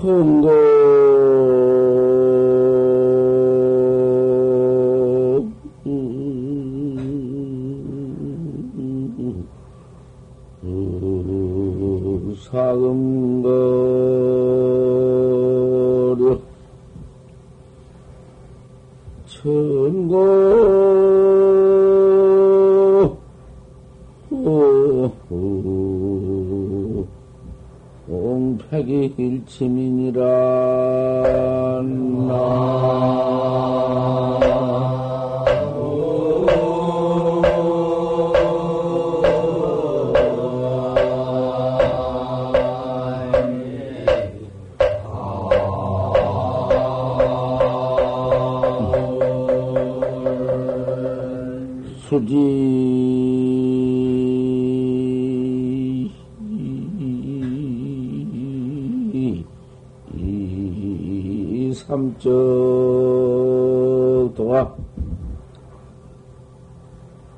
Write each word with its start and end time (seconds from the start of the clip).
사금거 0.00 1.07
삼적 61.88 62.30
동화 64.36 64.76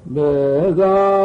내가 0.05 1.20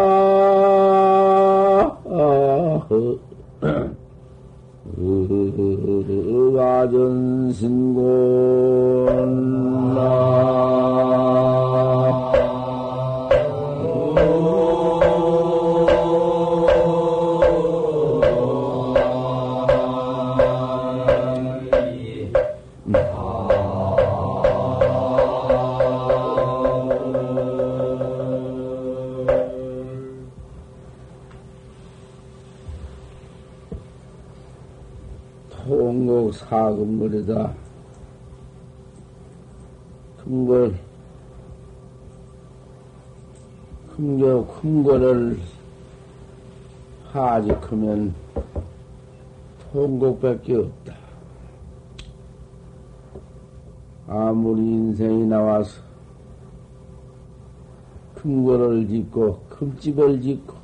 집을 59.86 60.20
짓고, 60.20 60.56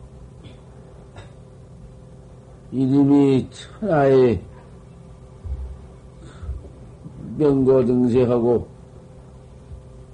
이름이 2.71 3.47
천하의 3.51 4.41
명거등세하고 7.37 8.67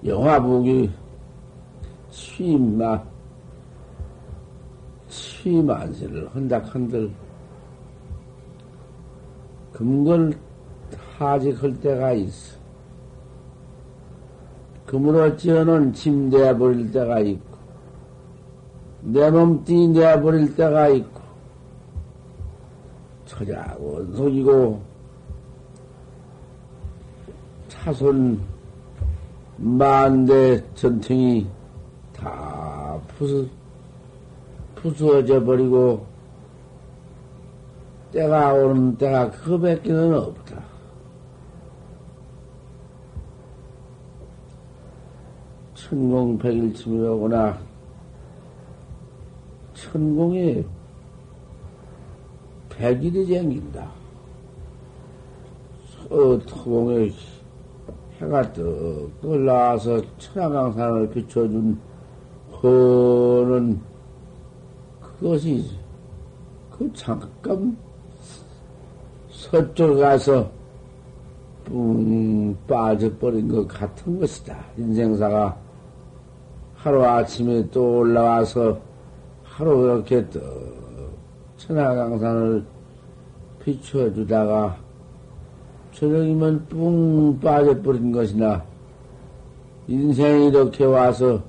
영화복이 0.03 0.91
취마 2.09 3.01
취만세를 5.07 6.27
한다 6.35 6.59
한들 6.65 7.09
금걸 9.71 10.37
하직할 11.17 11.79
때가 11.79 12.11
있어. 12.11 12.57
금으로 14.85 15.37
찌어놓은 15.37 15.93
짐 15.93 16.29
내버릴 16.29 16.91
때가 16.91 17.19
있고 17.19 17.46
내 19.09 19.31
몸띠 19.31 19.87
내버릴 19.87 20.53
때가 20.53 20.89
있고 20.89 21.21
처자 23.25 23.77
원속이고 23.79 24.81
차손 27.69 28.41
만대 29.55 30.61
전탱이 30.73 31.47
다 32.11 32.99
부수, 33.07 33.47
부수어져 34.75 35.41
버리고 35.41 36.05
때가 38.11 38.53
오는 38.55 38.97
때가 38.97 39.31
그거밖에는 39.31 40.15
없다. 40.15 40.61
천공백일침이로구나. 45.75 47.66
천공에 49.91 50.63
백일이 52.69 53.25
생긴다. 53.25 53.89
어, 56.09 56.39
토공에 56.45 57.11
해가 58.19 58.53
떡 58.53 59.09
올라와서 59.23 60.01
천하강산을 60.17 61.09
비춰준 61.09 61.79
허는 62.61 63.79
그것이 65.01 65.65
그 66.71 66.91
잠깐 66.93 67.77
서쪽 69.29 69.99
가서 69.99 70.49
뿡 71.65 72.55
빠져버린 72.67 73.47
것 73.47 73.67
같은 73.67 74.19
것이다. 74.19 74.57
인생사가 74.77 75.57
하루 76.75 77.03
아침에 77.03 77.67
또 77.69 77.99
올라와서 77.99 78.86
하루 79.57 79.85
이렇게 79.85 80.29
떡 80.29 80.43
천하강산을 81.57 82.63
비춰주다가 83.63 84.77
저녁이면 85.93 86.67
뿡 86.69 87.39
빠져버린 87.41 88.11
것이나, 88.11 88.63
인생이 89.87 90.49
이렇게 90.49 90.85
와서, 90.85 91.41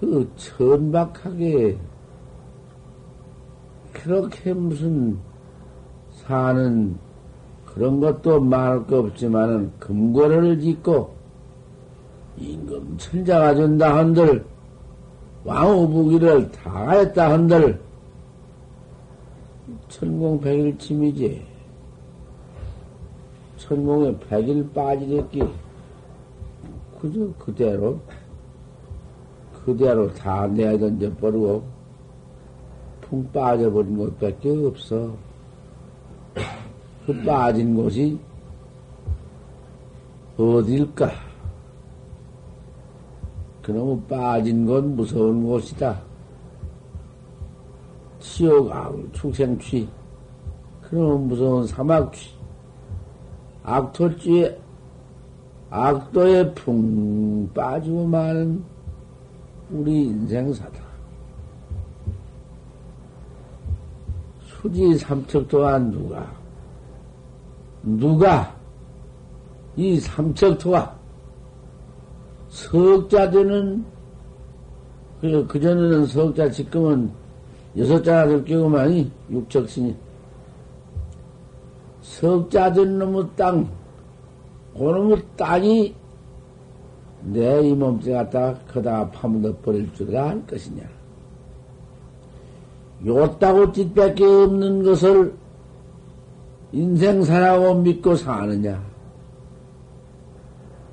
그 0.00 0.28
천박하게, 0.34 1.78
그렇게 3.92 4.52
무슨 4.52 5.16
사는 6.10 6.96
그런 7.66 8.00
것도 8.00 8.40
많을 8.40 8.84
거 8.88 8.98
없지만은, 8.98 9.70
금고를 9.78 10.58
짓고, 10.58 11.14
임금 12.36 12.96
천자가 12.98 13.54
준다 13.54 13.96
한들, 13.96 14.44
왕후부기를 15.44 16.50
다 16.52 16.90
했다 16.90 17.32
한들, 17.32 17.80
천공 19.88 20.40
백일침이지. 20.40 21.46
천공에 23.58 24.16
백일 24.28 24.68
빠지랬기, 24.72 25.42
그저 27.00 27.32
그대로, 27.38 27.98
그대로 29.64 30.12
다 30.14 30.46
내던져 30.46 31.14
버리고, 31.16 31.64
풍 33.02 33.30
빠져버린 33.32 33.98
것밖에 33.98 34.50
없어. 34.66 35.14
그 37.06 37.22
빠진 37.22 37.74
곳이 37.74 38.18
어딜까? 40.38 41.33
그놈의 43.64 44.02
빠진 44.08 44.66
건 44.66 44.94
무서운 44.94 45.42
곳이다. 45.42 45.98
치욕, 48.20 48.70
악, 48.70 48.94
축생취. 49.12 49.88
그놈은 50.82 51.28
무서운 51.28 51.66
사막취. 51.66 52.30
악토쥐에, 53.62 54.60
악도에 55.70 56.52
풍 56.52 57.48
빠지고 57.54 58.06
마는 58.06 58.62
우리 59.70 60.08
인생사다. 60.08 60.84
수지 64.42 64.96
삼척 64.98 65.48
또한 65.48 65.90
누가 65.90 66.30
누가 67.82 68.54
이 69.76 69.98
삼척토가 70.00 71.03
석자 72.54 73.30
되는 73.30 73.84
그, 75.20 75.44
그전에는 75.48 76.06
석자 76.06 76.48
지금은 76.50 77.10
여섯 77.76 78.00
자가 78.02 78.28
될 78.28 78.44
경우만이 78.44 79.10
육척신이 79.28 79.96
석자 82.02 82.72
된 82.72 82.98
놈의 82.98 83.24
땅, 83.36 83.68
그 84.72 84.84
놈의 84.84 85.22
땅이 85.36 85.94
내 87.24 87.60
이 87.60 87.74
몸뚱이 87.74 88.14
갖다가 88.14 88.58
그다 88.68 89.10
파묻어 89.10 89.56
버릴 89.62 89.92
줄이라 89.94 90.28
할 90.28 90.46
것이냐. 90.46 90.82
요따고 93.04 93.72
짓밖에 93.72 94.24
없는 94.24 94.84
것을 94.84 95.34
인생 96.72 97.24
사라고 97.24 97.74
믿고 97.80 98.14
사느냐. 98.14 98.80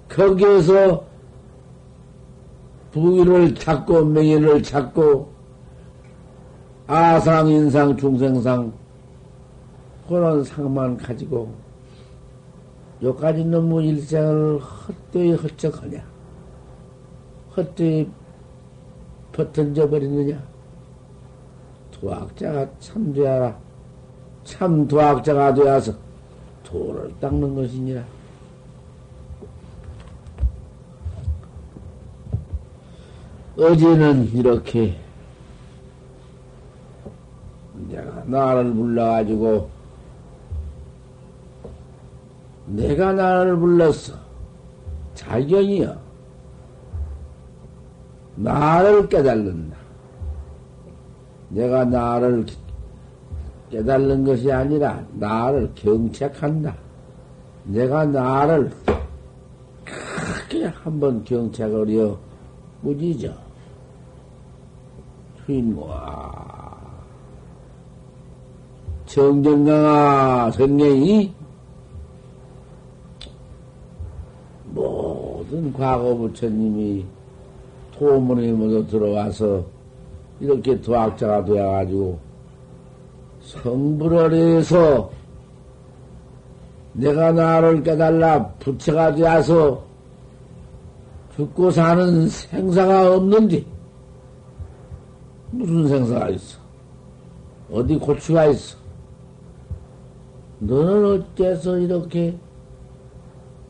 거기에서 0.09 1.10
부위를 2.91 3.55
찾고 3.55 4.05
명예를 4.05 4.61
찾고 4.63 5.29
아상, 6.87 7.47
인상, 7.47 7.95
중생상 7.95 8.73
그런 10.07 10.43
상만 10.43 10.97
가지고 10.97 11.53
요까지 13.01 13.45
너무 13.45 13.81
일생을 13.81 14.59
헛되이 14.59 15.33
헛적하냐? 15.33 16.03
헛되이 17.55 18.09
버튼져 19.31 19.89
버리느냐? 19.89 20.43
도학자가 21.91 22.67
참 22.79 23.13
되어라 23.13 23.57
참 24.43 24.87
도학자가 24.87 25.53
되어서 25.53 25.93
도를 26.63 27.13
닦는 27.19 27.55
것이니라 27.55 28.03
어제는 33.61 34.33
이렇게 34.33 34.97
내가 37.89 38.23
나를 38.25 38.73
불러가지고 38.73 39.69
내가 42.65 43.13
나를 43.13 43.55
불렀어. 43.57 44.13
자견이여. 45.13 45.95
나를 48.35 49.07
깨달는다. 49.09 49.77
내가 51.49 51.85
나를 51.85 52.45
깨달는 53.69 54.23
것이 54.23 54.51
아니라 54.51 55.03
나를 55.13 55.71
경책한다. 55.75 56.75
내가 57.65 58.05
나를 58.05 58.71
크게 59.85 60.65
한번 60.65 61.23
경책을 61.23 61.95
여 61.95 62.17
무지죠. 62.81 63.50
주인공아. 65.51 66.31
정정강아 69.05 70.51
성령이 70.51 71.33
모든 74.69 75.73
과거 75.73 76.15
부처님이 76.15 77.05
모두 78.53 78.87
들어와서 78.87 79.63
이렇게 80.39 80.79
도학자가 80.79 81.43
되어가지고 81.43 82.17
성불을 83.41 84.33
해서 84.33 85.11
내가 86.93 87.31
나를 87.31 87.83
깨달라 87.83 88.47
부처가 88.59 89.13
되어서 89.13 89.83
죽고 91.35 91.69
사는 91.71 92.27
생사가 92.27 93.15
없는지 93.15 93.65
무슨 95.51 95.87
생사가 95.87 96.29
있어? 96.29 96.57
어디 97.71 97.97
고추가 97.97 98.45
있어? 98.45 98.77
너는 100.59 101.21
어째서 101.21 101.77
이렇게 101.79 102.37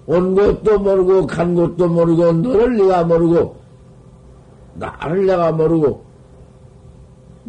온 0.05 0.35
것도 0.35 0.79
모르고 0.79 1.27
간 1.27 1.55
것도 1.55 1.87
모르고 1.87 2.31
너를 2.33 2.77
내가 2.77 3.03
모르고 3.03 3.55
나를 4.75 5.25
내가 5.25 5.51
모르고 5.51 6.03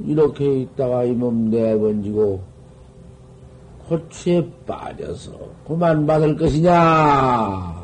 이렇게 0.06 0.61
있다가 0.62 1.05
이 1.05 1.12
몸 1.12 1.50
내번지고 1.50 2.40
고추에 3.88 4.49
빠져서 4.67 5.32
그만 5.67 6.06
받을 6.06 6.37
것이냐? 6.37 7.82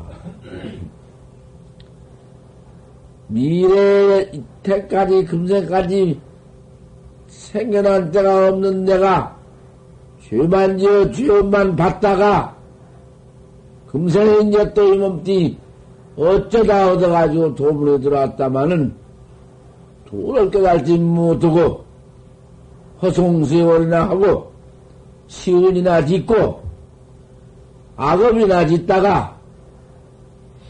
미래 3.27 4.31
이때까지 4.33 5.25
금생까지 5.25 6.19
생겨난 7.29 8.11
때가 8.11 8.49
없는 8.49 8.85
내가 8.85 9.37
죄만 10.27 10.77
지어 10.77 11.09
죄만 11.11 11.75
받다가 11.75 12.55
금생에 13.87 14.49
이제 14.49 14.73
또 14.73 14.93
이 14.93 14.97
몸띠 14.97 15.57
어쩌다 16.17 16.91
얻어가지고 16.91 17.55
도문에 17.55 17.99
들어왔다마는 18.01 18.93
돈을 20.05 20.51
깨달지 20.51 20.97
못하고 20.97 21.85
허송세월이나 23.01 24.09
하고 24.09 24.51
시은이나 25.27 26.05
짓고 26.05 26.61
악업이나 27.95 28.65
짓다가 28.67 29.37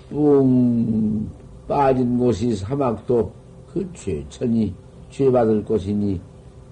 뿡 0.09 1.27
빠진 1.67 2.17
곳이 2.17 2.55
사막도 2.55 3.31
그 3.73 3.87
죄천이 3.93 4.73
죄받을 5.09 5.63
곳이니 5.63 6.19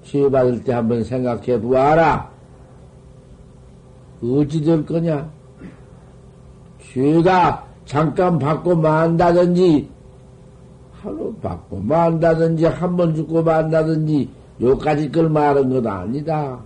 죄받을 0.07 0.63
때 0.63 0.73
한번 0.73 1.03
생각해 1.03 1.59
보아라. 1.59 2.29
어찌 4.23 4.61
될 4.61 4.85
거냐? 4.85 5.29
죄가 6.93 7.65
잠깐 7.85 8.39
받고 8.39 8.75
만다든지, 8.75 9.87
하루 10.93 11.33
받고 11.41 11.77
만다든지, 11.79 12.65
한 12.65 12.97
번 12.97 13.13
죽고 13.13 13.43
만다든지, 13.43 14.29
요까지 14.61 15.11
걸 15.11 15.29
말한 15.29 15.69
것 15.69 15.85
아니다. 15.85 16.59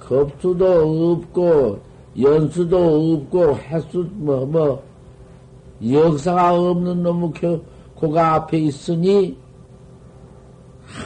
겁수도 0.00 1.12
없고, 1.12 1.78
연수도 2.20 3.14
없고, 3.14 3.56
횟수, 3.56 4.06
뭐, 4.14 4.44
뭐, 4.44 4.82
역사가 5.88 6.52
없는 6.52 7.02
놈의 7.02 7.32
고가 7.94 8.34
앞에 8.34 8.58
있으니, 8.58 9.36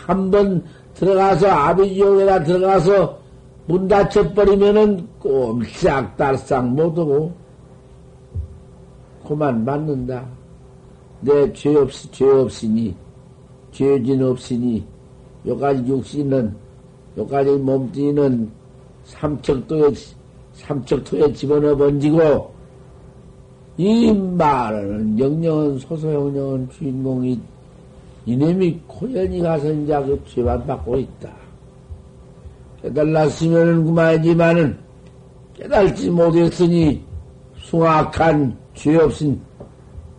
한번 0.06 0.64
들어가서, 0.94 1.48
아비지옥에다 1.48 2.44
들어가서, 2.44 3.18
문 3.66 3.88
닫혀버리면은 3.88 5.08
꼼짝달싹 5.18 6.68
못하고 6.68 7.32
그만 9.26 9.64
맞는다. 9.64 10.26
내 11.20 11.50
죄 11.54 11.74
없, 11.74 11.90
죄 12.12 12.26
없으니, 12.26 12.94
죄진 13.72 14.22
없으니, 14.22 14.84
요까지 15.46 15.86
육신은, 15.86 16.54
요까지 17.16 17.50
몸뚱이는 17.52 18.50
삼척도에, 19.04 19.90
삼척토에 20.52 21.32
집어넣어 21.32 21.74
번지고, 21.74 22.52
이 23.78 24.12
말은 24.12 25.18
영영은 25.18 25.78
소소영영은 25.78 26.68
주인공이 26.70 27.40
이놈이 28.26 28.80
고연히 28.86 29.40
가서 29.40 29.70
이제 29.72 29.94
그 30.00 30.22
죄만 30.26 30.66
받고 30.66 30.98
있다. 30.98 31.30
깨달았으면 32.82 33.84
그만이지만은 33.84 34.78
깨달지 35.54 36.10
못했으니 36.10 37.02
숭악한 37.58 38.56
죄 38.74 38.96
없인, 38.96 39.40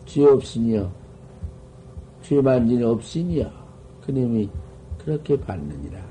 죄 0.06 0.24
없으니요. 0.24 0.92
죄만 2.22 2.68
지는 2.68 2.88
없으니요. 2.88 3.50
그님이 4.06 4.50
그렇게 4.98 5.40
받느니라. 5.40 6.04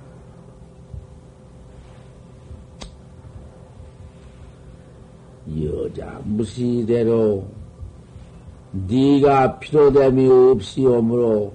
여자 5.63 6.21
무시대로 6.25 7.45
네가 8.73 9.59
필요됨이 9.59 10.29
없이 10.29 10.85
오므로 10.87 11.53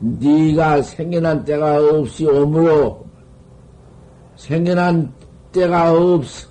네가 0.00 0.82
생겨난 0.82 1.44
때가 1.44 1.76
없이 1.78 2.26
오므로 2.26 3.04
생겨난 4.36 5.12
때가 5.52 5.92
없어. 5.92 6.48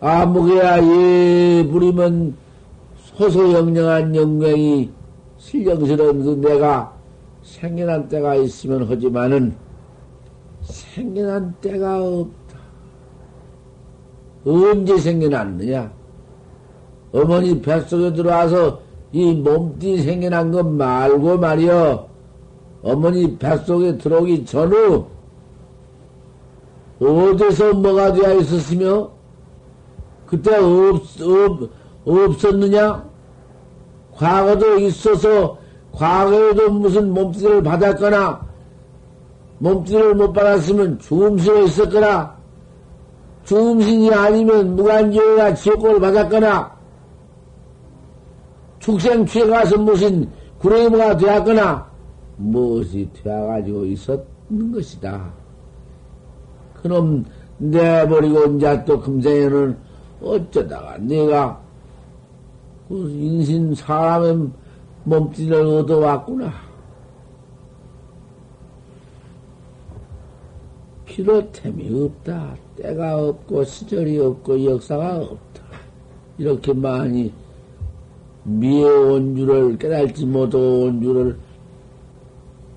아무개야 0.00 0.82
예 0.82 1.66
부리면 1.70 2.34
소소영령한 2.96 4.14
영광이 4.14 4.90
실령스러운 5.38 6.24
그 6.24 6.48
내가 6.48 6.96
생겨난 7.42 8.08
때가 8.08 8.34
있으면 8.36 8.88
하지만은 8.88 9.54
생겨난 10.62 11.54
때가 11.60 12.02
없다. 12.02 12.58
언제 14.46 14.96
생겨났느냐? 14.98 15.92
어머니 17.12 17.60
뱃속에 17.60 18.12
들어와서 18.12 18.85
이 19.16 19.32
몸띠 19.32 20.02
생겨난 20.02 20.52
것 20.52 20.62
말고 20.62 21.38
말이여. 21.38 22.06
어머니 22.82 23.34
뱃속에 23.38 23.96
들어오기 23.96 24.44
전후 24.44 25.06
어디서 27.00 27.72
뭐가 27.72 28.12
되어 28.12 28.34
있었으며 28.40 29.08
그때 30.26 30.56
없, 30.56 31.00
없, 31.22 31.70
없었느냐? 32.04 33.08
과거도 34.12 34.80
있어서 34.80 35.56
과거에도 35.92 36.70
무슨 36.72 37.14
몸띠를 37.14 37.62
받았거나 37.62 38.46
몸띠를 39.60 40.14
못 40.14 40.30
받았으면 40.34 40.98
죽음수가 40.98 41.60
있었거나 41.60 42.36
죽음신이 43.44 44.12
아니면 44.12 44.76
무간지어가 44.76 45.54
지옥을 45.54 46.00
받았거나 46.00 46.75
축생취에 48.86 49.48
가서 49.48 49.76
무슨 49.78 50.30
구레이모가 50.60 51.16
되었거나 51.16 51.90
무엇이 52.36 53.08
되어가지고 53.20 53.84
있었는 53.86 54.72
것이다. 54.72 55.34
그놈 56.74 57.24
내버리고 57.58 58.44
이제 58.54 58.84
또 58.84 59.00
금생에는 59.00 59.76
어쩌다가 60.22 60.98
내가 60.98 61.60
그 62.88 63.10
인신 63.10 63.74
사람의 63.74 64.50
몸띠를 65.02 65.66
얻어왔구나. 65.66 66.52
필요템이 71.06 72.04
없다. 72.04 72.54
때가 72.76 73.18
없고 73.18 73.64
시절이 73.64 74.20
없고 74.20 74.64
역사가 74.64 75.16
없다. 75.22 75.62
이렇게 76.38 76.72
많이 76.72 77.32
미해온 78.46 79.34
줄을 79.34 79.76
깨달지 79.76 80.24
못한 80.24 81.00
줄을 81.02 81.36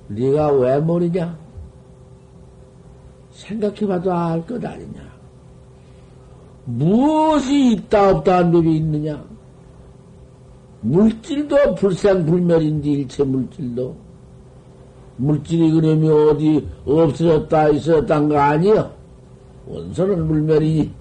네가 0.08 0.52
왜 0.54 0.80
모르냐? 0.80 1.38
생각해봐도 3.32 4.12
알 4.12 4.42
것 4.46 4.64
아니냐? 4.66 5.08
무엇이 6.66 7.74
있다 7.74 8.10
없다 8.10 8.38
한 8.40 8.52
법이 8.52 8.78
있느냐? 8.78 9.24
물질도 10.82 11.76
불생불멸인데 11.76 12.90
일체 12.90 13.24
물질도 13.24 13.96
물질이 15.18 15.72
그러면 15.72 16.30
어디 16.30 16.68
없어졌다 16.86 17.70
있었단 17.70 18.28
거 18.30 18.40
아니여? 18.40 18.92
원소는 19.68 20.26
물멸이니 20.28 20.99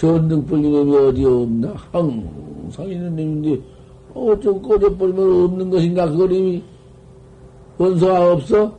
전등불 0.00 0.64
이놈이 0.64 0.96
어디 0.96 1.24
없나? 1.26 1.74
항상 1.92 2.88
있는 2.88 3.14
놈인데 3.14 3.60
어쩜 4.14 4.62
꺼져버리면 4.62 5.44
없는 5.44 5.68
것인가? 5.68 6.08
그 6.08 6.16
그림이 6.16 6.64
원소가 7.76 8.32
없어? 8.32 8.78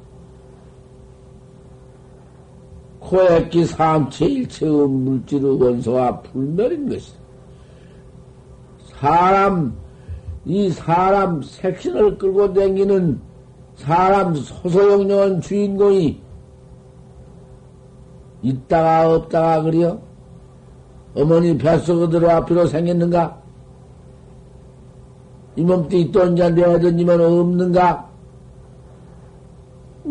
코액기 3.01 3.65
삼체 3.65 4.25
일체의 4.25 4.87
물질의 4.89 5.61
원소와 5.61 6.21
불멸인 6.21 6.89
것이다. 6.89 7.19
사람, 8.85 9.75
이 10.43 10.71
사람 10.71 11.43
색신을 11.43 12.17
끌고 12.17 12.51
다니는 12.51 13.21
사람 13.75 14.33
소소영령한 14.33 15.41
주인공이 15.41 16.19
있다가 18.41 19.15
없다가 19.15 19.61
그려? 19.61 20.10
어머니 21.15 21.57
뱃속에 21.57 22.09
들어와 22.09 22.45
비로 22.45 22.65
생겼는가? 22.65 23.41
이 25.55 25.63
몸띠 25.63 26.01
있던지 26.01 26.49
내든지만 26.51 27.19
없는가? 27.19 28.09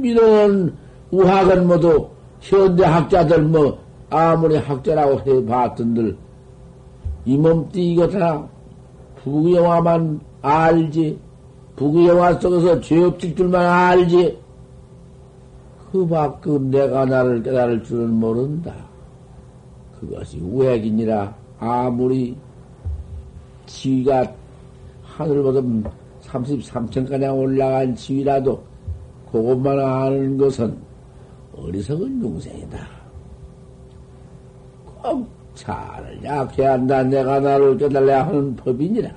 이런 0.02 0.76
우학은 1.10 1.66
모두 1.66 2.08
현대 2.40 2.84
학자들 2.84 3.42
뭐 3.42 3.78
아무리 4.08 4.56
학자라고 4.56 5.20
해봤던들 5.20 6.16
이 7.24 7.36
몸띠 7.36 7.92
이거 7.92 8.08
다 8.08 8.46
부영화만 9.22 10.20
알지 10.42 11.18
부영화 11.76 12.38
속에서 12.38 12.80
죄업질 12.80 13.34
줄만 13.34 13.64
알지 13.66 14.38
그 15.90 16.06
밖은 16.06 16.70
내가 16.70 17.04
나를 17.04 17.42
깨달을 17.42 17.82
줄은 17.82 18.10
모른다. 18.12 18.89
그것이 20.00 20.40
우액이니라 20.40 21.34
아무리 21.58 22.36
지위가 23.66 24.32
하늘보다 25.04 25.60
33층가량 26.22 27.38
올라간 27.38 27.94
지위라도 27.94 28.62
그것만 29.30 29.78
아는 29.78 30.38
것은 30.38 30.76
어리석은 31.54 32.22
용생이다. 32.22 32.78
꼭잘 35.02 36.20
약해야 36.24 36.72
한다. 36.72 37.02
내가 37.02 37.38
나를 37.38 37.76
깨달아야 37.76 38.26
하는 38.26 38.56
법이니라. 38.56 39.10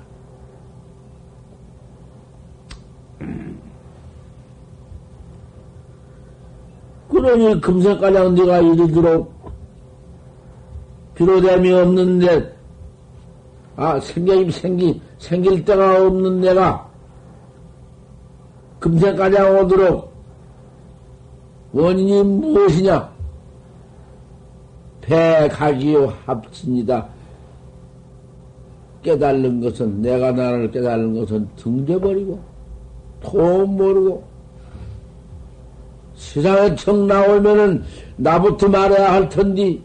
그러니 7.08 7.60
금세가량 7.60 8.34
네가 8.34 8.58
이르도록 8.58 9.33
비로됨이 11.14 11.72
없는데 11.72 12.54
아 13.76 13.98
생각이 14.00 14.50
생기 14.50 15.00
생길 15.18 15.64
때가 15.64 16.06
없는 16.06 16.40
내가 16.40 16.88
금세가량 18.78 19.60
오도록 19.60 20.12
원인이 21.72 22.22
무엇이냐? 22.22 23.12
배가기요 25.00 26.12
합친이다. 26.24 27.08
깨달는 29.02 29.60
것은 29.60 30.00
내가 30.00 30.32
나를 30.32 30.70
깨달는 30.70 31.18
것은 31.18 31.48
등져버리고 31.56 32.40
돈 33.20 33.76
모르고 33.76 34.24
세상에 36.14 36.74
청 36.76 37.06
나오면은 37.06 37.82
나부터 38.16 38.68
말해야 38.68 39.12
할 39.12 39.28
텐디 39.28 39.82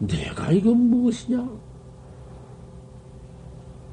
내가 0.00 0.50
이건 0.50 0.76
무엇이냐? 0.90 1.48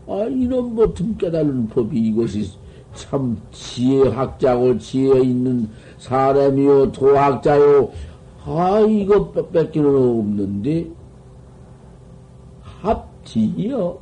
아 0.07 0.23
이런 0.29 0.75
버튼 0.75 1.17
깨달는 1.17 1.67
법이 1.67 1.99
이것이 1.99 2.49
참 2.93 3.37
지혜학자고 3.51 4.77
지혜 4.79 5.21
있는 5.21 5.69
사람이요 5.97 6.91
도학자요. 6.93 7.91
아 8.45 8.79
이거 8.79 9.29
뺏기는 9.31 9.85
없는데? 9.85 10.87
합지요 12.81 13.97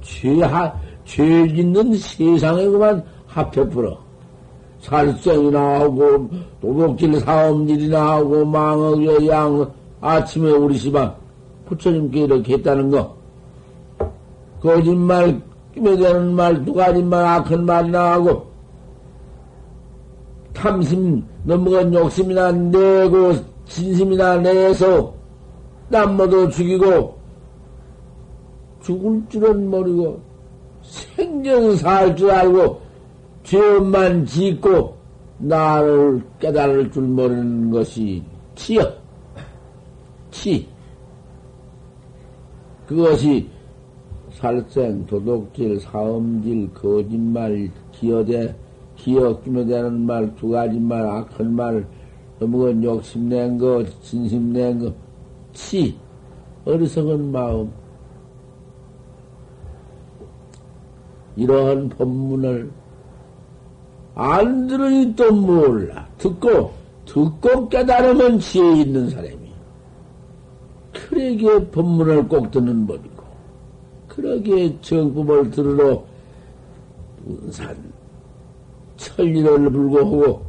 죄하 0.00 0.74
죄 1.04 1.46
짓는 1.48 1.94
세상에 1.96 2.64
그만 2.66 3.04
합해풀어 3.26 3.98
살생이나 4.80 5.80
하고 5.80 6.28
도둑질 6.60 7.20
사업일이나 7.20 8.12
하고 8.12 8.44
망어여 8.44 9.26
양 9.26 9.72
아침에 10.02 10.50
우리 10.50 10.78
집안 10.78 11.14
부처님께 11.66 12.24
이렇게 12.24 12.54
했다는 12.54 12.90
거. 12.90 13.16
거짓말 14.60 15.40
끼며 15.72 15.96
되는 15.96 16.34
말 16.34 16.64
두 16.64 16.74
가지 16.74 17.02
말 17.02 17.24
악한 17.24 17.64
말이나 17.64 18.12
하고 18.12 18.46
탐심 20.52 21.24
넘어간 21.44 21.94
욕심이나 21.94 22.52
내고 22.52 23.32
진심이나 23.66 24.36
내서 24.38 25.14
남모도 25.88 26.50
죽이고 26.50 27.16
죽을 28.82 29.22
줄은 29.28 29.70
모르고 29.70 30.20
생전 30.82 31.76
살 31.76 32.14
줄 32.16 32.30
알고 32.30 32.80
죄만 33.44 34.26
짓고 34.26 34.96
나를 35.38 36.22
깨달을 36.38 36.90
줄 36.90 37.02
모르는 37.04 37.70
것이 37.70 38.22
치여 38.54 39.01
치 40.42 40.66
그것이 42.88 43.48
살생, 44.32 45.06
도둑질, 45.06 45.78
사음질, 45.78 46.68
거짓말, 46.74 47.70
기어대 47.92 48.52
기억 48.96 49.44
주면 49.44 49.68
되는 49.68 50.04
말, 50.04 50.34
두 50.34 50.48
가지 50.48 50.80
말, 50.80 51.06
악한 51.06 51.54
말, 51.54 51.86
어묵은 52.40 52.82
욕심낸 52.82 53.56
거, 53.56 53.84
진심낸 54.00 54.80
거, 54.80 54.92
치, 55.52 55.96
어리석은 56.64 57.30
마음. 57.30 57.70
이러한 61.36 61.88
법문을 61.90 62.68
안 64.16 64.66
들으니 64.66 65.14
또 65.14 65.32
몰라. 65.32 66.08
듣고 66.18 66.72
듣고 67.06 67.68
깨달으면 67.68 68.40
지혜 68.40 68.80
있는 68.80 69.08
사람이야. 69.08 69.41
그러기에 71.12 71.66
법문을 71.66 72.26
꼭 72.26 72.50
듣는 72.50 72.86
법이고, 72.86 73.22
그러기에 74.08 74.80
정법을 74.80 75.50
들으러 75.50 76.02
운산, 77.26 77.76
천리를 78.96 79.70
불고하고, 79.70 80.42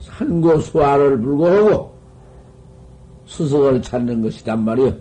산고수화를 0.00 1.20
불고하고, 1.20 1.92
스승을 3.26 3.82
찾는 3.82 4.22
것이단 4.22 4.64
말이야. 4.64 4.94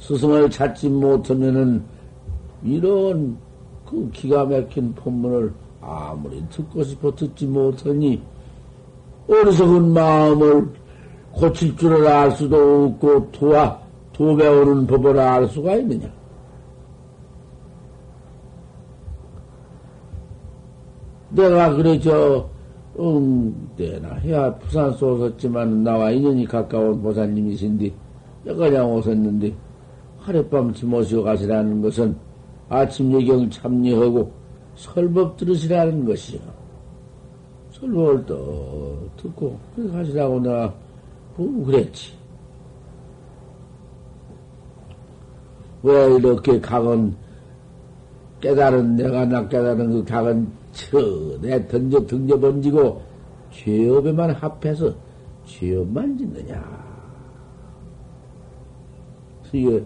스승을 0.00 0.50
찾지 0.50 0.90
못하면은, 0.90 1.82
이런 2.62 3.38
그 3.86 4.10
기가 4.12 4.44
막힌 4.44 4.94
법문을 4.94 5.50
아무리 5.80 6.46
듣고 6.50 6.84
싶어 6.84 7.14
듣지 7.14 7.46
못하니, 7.46 8.20
어리석은 9.28 9.94
마음을 9.94 10.68
고칠 11.38 11.76
줄을 11.76 12.04
알 12.06 12.32
수도 12.32 12.86
없고 12.86 13.30
도와 13.30 13.80
도 14.12 14.34
배우는 14.34 14.88
법을 14.88 15.16
알 15.20 15.46
수가 15.46 15.76
있느냐? 15.76 16.10
내가 21.30 21.74
그래 21.74 22.00
저 22.00 22.48
음, 22.98 23.70
내나 23.76 24.14
해야 24.14 24.52
부산 24.56 24.92
쏘었지만 24.94 25.84
나와 25.84 26.10
인연이 26.10 26.44
가까운 26.44 27.00
보사님이신데 27.00 27.92
여가량 28.46 28.92
오셨는데 28.94 29.54
하룻밤 30.18 30.74
지모시고 30.74 31.22
가시라는 31.22 31.80
것은 31.80 32.16
아침 32.68 33.12
예경 33.12 33.48
참여하고 33.48 34.32
설법 34.74 35.36
들으시라는 35.36 36.04
것이요. 36.04 36.40
설법을 37.70 38.26
또 38.26 39.08
듣고 39.16 39.56
가시라고 39.92 40.40
내가 40.40 40.74
뭐 41.38 41.66
그랬지. 41.66 42.12
왜 45.84 46.14
이렇게 46.16 46.60
각은 46.60 47.14
깨달은 48.40 48.96
내가 48.96 49.24
나 49.24 49.46
깨달은 49.48 49.90
그 49.90 50.04
각은 50.04 50.48
처내 50.72 51.66
던져 51.68 52.04
등져 52.06 52.38
던지고 52.38 53.02
죄업에만 53.52 54.32
합해서 54.32 54.92
죄업만 55.46 56.18
짓느냐. 56.18 56.88
이게 59.52 59.82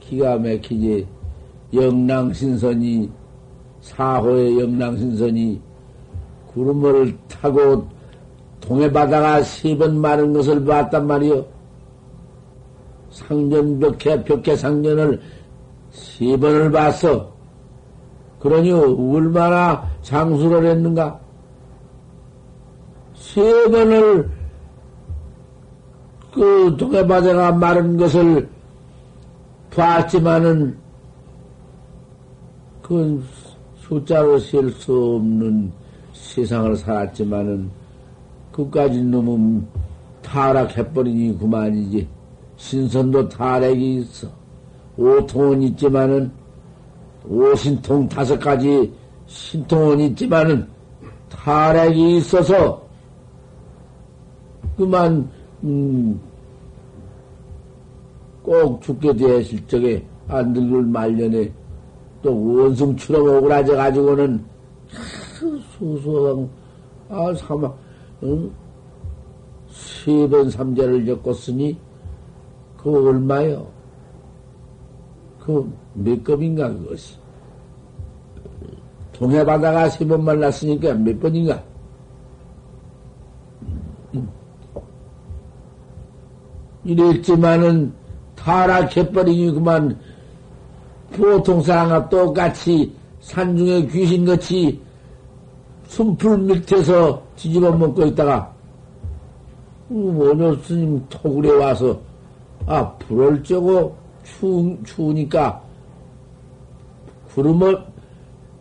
기가 0.00 0.36
막히지 0.38 1.06
영랑신선이 1.72 3.10
사호의 3.82 4.58
영랑신선이 4.60 5.60
구름을 6.48 7.16
타고 7.28 7.86
동해바다가 8.66 9.42
세 9.42 9.76
번 9.76 10.00
마른 10.00 10.32
것을 10.32 10.64
봤단 10.64 11.06
말이요. 11.06 11.44
상전 13.10 13.78
벽해 13.78 14.24
벽해 14.24 14.56
상전을 14.56 15.20
세 15.90 16.36
번을 16.36 16.70
봤어. 16.70 17.32
그러니 18.40 18.72
얼마나 18.72 19.88
장수를 20.02 20.66
했는가? 20.66 21.18
세 23.14 23.42
번을 23.70 24.30
그 26.34 26.76
동해바다가 26.76 27.52
마른 27.52 27.96
것을 27.96 28.48
봤지만은 29.74 30.76
그 32.82 33.22
숫자로 33.80 34.38
셀 34.38 34.70
수 34.72 35.16
없는 35.16 35.72
세상을 36.12 36.76
살았지만은 36.76 37.70
그까지 38.56 39.02
놈은 39.02 39.66
타락해버리니 40.22 41.38
그만이지. 41.38 42.08
신선도 42.56 43.28
타락이 43.28 43.96
있어. 43.96 44.28
오통은 44.96 45.62
있지만은, 45.62 46.32
오신통 47.28 48.08
다섯 48.08 48.38
가지 48.38 48.90
신통은 49.26 50.00
있지만은, 50.00 50.66
타락이 51.28 52.16
있어서, 52.16 52.82
그만, 54.78 55.28
음, 55.62 56.18
꼭 58.42 58.80
죽게 58.80 59.14
되실 59.14 59.66
적에 59.66 60.02
안 60.28 60.54
늙을 60.54 60.82
말년에 60.84 61.52
또 62.22 62.54
원숭처럼 62.54 63.36
오그라져 63.36 63.76
가지고는, 63.76 64.42
수수한, 65.78 66.48
아, 67.10 67.34
사막, 67.34 67.85
응? 68.22 68.50
세 69.68 70.28
번 70.28 70.50
삼재를 70.50 71.04
겪었으니, 71.04 71.78
그 72.76 73.08
얼마요? 73.08 73.66
그 75.40 75.66
몇 75.94 76.22
겁인가, 76.24 76.68
그것이? 76.72 77.14
동해바다가 79.12 79.88
세 79.90 80.04
번 80.06 80.24
말랐으니까 80.24 80.94
몇 80.94 81.18
번인가? 81.20 81.62
이랬지만은 86.84 87.92
타락해버리니 88.36 89.52
그만 89.52 89.98
보통 91.12 91.60
사람과 91.62 92.08
똑같이 92.08 92.92
산중에 93.20 93.86
귀신같이 93.86 94.80
숨풀 95.88 96.38
밑에서 96.38 97.22
뒤집어 97.36 97.72
먹고 97.72 98.06
있다가 98.06 98.52
원효 99.88 100.56
스님 100.56 101.04
토굴에 101.08 101.50
와서 101.52 101.98
아 102.66 102.90
불을 102.98 103.42
쬐고 103.42 103.92
추, 104.24 104.76
추우니까 104.84 105.62
구름을 107.34 107.84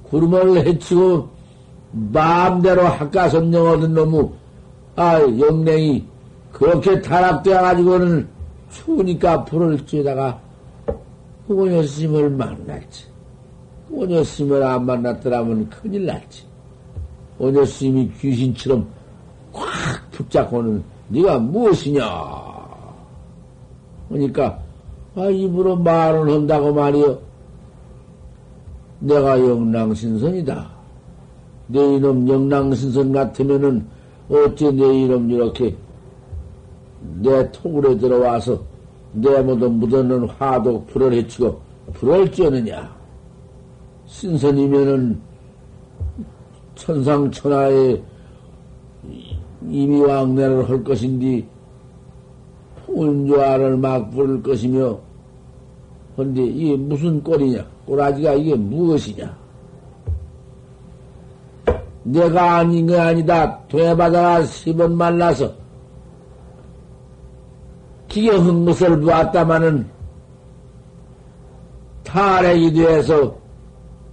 구름을 0.03 0.67
해치고 0.67 1.27
마음대로 1.91 2.83
학가선정 2.83 3.67
얻은 3.67 3.93
놈의 3.93 4.29
아 4.95 5.19
영냉이 5.19 6.05
그렇게 6.51 7.01
타락되어 7.01 7.61
가지고는 7.61 8.27
추우니까 8.69 9.45
불을 9.45 9.77
쬐다가 9.85 10.37
원효 11.47 11.83
스님을 11.83 12.29
만났지. 12.31 13.05
원효 13.89 14.23
스님을 14.23 14.63
안 14.63 14.85
만났더라면 14.85 15.69
큰일 15.69 16.05
났지. 16.05 16.43
원효 17.37 17.65
스님이 17.65 18.11
귀신처럼 18.19 18.87
꽉 19.51 19.65
붙잡고는 20.11 20.83
네가 21.09 21.39
무엇이냐? 21.39 22.03
그러니까 24.09 24.59
아 25.15 25.25
입으로 25.29 25.75
말을 25.75 26.31
한다고 26.31 26.73
말이여. 26.73 27.19
내가 28.99 29.39
영랑신선이다. 29.39 30.75
내 31.67 31.95
이놈 31.95 32.27
영랑신선 32.27 33.11
같으면은 33.11 33.85
어째 34.29 34.71
내 34.71 35.03
이놈 35.03 35.29
이렇게 35.29 35.75
내 37.21 37.51
통으로 37.51 37.97
들어와서 37.97 38.61
내 39.13 39.41
모두 39.41 39.69
묻어놓은 39.69 40.27
화도 40.29 40.85
불을 40.85 41.13
해치고 41.13 41.59
불을 41.93 42.31
쬐느냐? 42.31 42.89
신선이면은 44.07 45.19
천상천하의 46.75 48.03
이미왕래를 49.67 50.69
할 50.69 50.83
것인데, 50.83 51.47
풍운조화를 52.85 53.77
막 53.77 54.11
부를 54.11 54.41
것이며, 54.43 54.99
근데 56.15 56.43
이게 56.43 56.75
무슨 56.75 57.21
꼴이냐? 57.23 57.65
꼬라지가 57.85 58.33
이게 58.33 58.55
무엇이냐? 58.55 59.45
내가 62.03 62.57
아닌 62.57 62.85
게 62.85 62.97
아니다. 62.97 63.59
동해바다가 63.67 64.43
세번 64.43 64.95
말라서 64.95 65.51
기경한 68.07 68.65
것을 68.65 69.01
보았다마는 69.01 69.89
탈핵이 72.03 72.71
되어서 72.73 73.35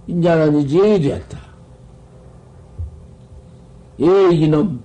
인자는 0.07 0.59
이제 0.61 0.99
되었다. 0.99 1.52
예, 3.99 4.33
이놈 4.33 4.81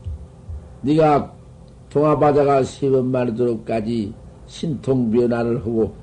네가 0.82 1.32
동화바다가 1.88 2.62
세번 2.62 3.10
마르도록까지 3.10 4.12
신통 4.46 5.10
변화를 5.10 5.60
하고 5.60 5.94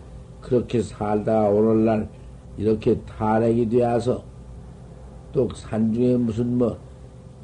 그렇게 0.41 0.82
살다가 0.82 1.50
오늘날 1.50 2.10
이렇게 2.58 3.00
탈핵이 3.02 3.70
되어서 3.70 4.24
또 5.32 5.48
산중에 5.54 6.18
무슨 6.18 6.58
뭐 6.58 6.78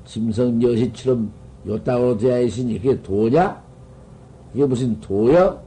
짐승 0.06 0.62
여시처럼 0.62 1.32
요따구로 1.68 2.18
되어 2.18 2.42
있으니 2.42 2.80
그게 2.80 3.00
도냐? 3.02 3.62
이게 4.54 4.66
무슨 4.66 5.00
도야? 5.00 5.62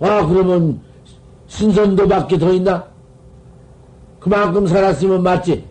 아, 0.00 0.26
그러면 0.26 0.80
신선도밖에 1.46 2.38
더 2.38 2.52
있나? 2.52 2.86
그만큼 4.18 4.66
살았으면 4.66 5.22
맞지? 5.22 5.64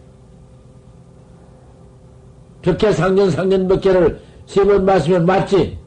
벽해 2.61 2.91
상년 2.91 3.29
상년 3.31 3.67
몇 3.67 3.79
개를 3.79 4.19
세번 4.45 4.85
마시면 4.85 5.25
맞지? 5.25 5.77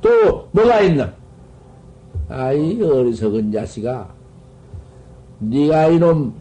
또 0.00 0.48
뭐가 0.52 0.80
있나? 0.80 1.12
아이 2.28 2.82
어리석은 2.82 3.52
자식아 3.52 4.06
네가 5.38 5.86
이놈 5.88 6.34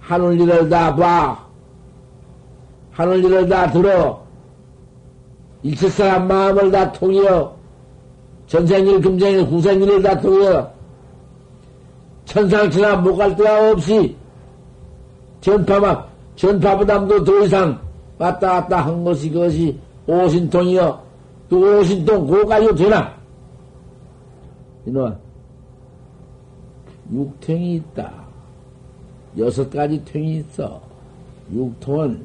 하늘 0.00 0.40
일을 0.40 0.68
다 0.70 0.94
봐. 0.96 1.46
하늘 2.92 3.22
일을 3.22 3.46
다 3.46 3.70
들어. 3.70 4.22
일체 5.62 5.88
사람 5.90 6.26
마음을 6.26 6.70
다 6.70 6.90
통이여. 6.92 7.54
전생일, 8.46 9.02
금생일, 9.02 9.42
후생일을 9.42 10.02
다 10.02 10.18
통이여. 10.18 10.72
천상천하 12.24 12.96
못 12.96 13.16
갈 13.16 13.36
데가 13.36 13.70
없이 13.72 14.16
전파만, 15.42 16.04
전파부담도 16.36 17.24
더 17.24 17.44
이상 17.44 17.78
왔다 18.18 18.60
갔다 18.60 18.86
한 18.86 19.04
것이 19.04 19.30
그것이 19.30 19.78
오신통이여. 20.06 21.08
그 21.48 21.78
오신통, 21.80 22.26
그거 22.26 22.46
가지고 22.46 22.74
되나? 22.74 23.14
이놈아, 24.86 25.16
육통이 27.12 27.76
있다. 27.76 28.12
여섯 29.38 29.70
가지 29.70 30.04
통이 30.04 30.38
있어. 30.38 30.80
육통은 31.52 32.22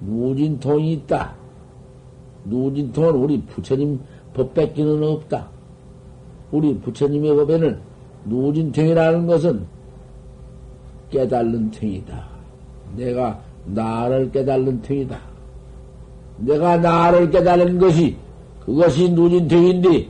누진통이 0.00 0.92
있다. 0.94 1.34
누진통은 2.44 3.14
우리 3.14 3.42
부처님 3.42 4.00
법 4.34 4.54
뺏기는 4.54 5.02
없다. 5.02 5.48
우리 6.50 6.76
부처님의 6.78 7.36
법에는 7.36 7.80
누진통이라는 8.24 9.26
것은 9.26 9.66
깨달는 11.10 11.70
통이다. 11.70 12.28
내가 12.96 13.40
나를 13.66 14.30
깨달는 14.30 14.82
통이다. 14.82 15.20
내가 16.38 16.76
나를 16.76 17.30
깨달은 17.30 17.78
것이 17.78 18.16
그것이 18.64 19.10
누진통인데 19.10 20.08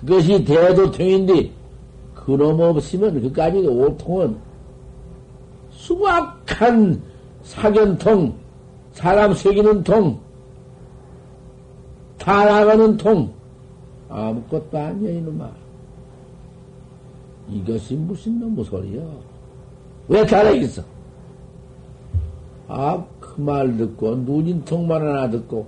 그것이 0.00 0.44
대도통인데 0.44 1.50
그놈 2.14 2.60
없으면 2.60 3.20
그까지 3.22 3.58
오통은 3.66 4.36
수박한 5.70 7.00
사견통, 7.42 8.34
사람 8.92 9.32
새기는 9.32 9.82
통, 9.84 10.18
다 12.18 12.44
나가는 12.44 12.96
통, 12.96 13.32
아무것도 14.10 14.78
아니야, 14.78 15.10
이놈아. 15.10 15.50
이것이 17.50 17.94
무슨 17.94 18.38
놈의 18.40 18.64
소리야? 18.64 19.02
왜 20.08 20.26
잘하겠어? 20.26 20.82
아, 22.68 23.02
그 23.18 23.40
말 23.40 23.76
듣고, 23.76 24.16
누진 24.24 24.64
통만 24.64 25.00
하나 25.00 25.30
듣고, 25.30 25.66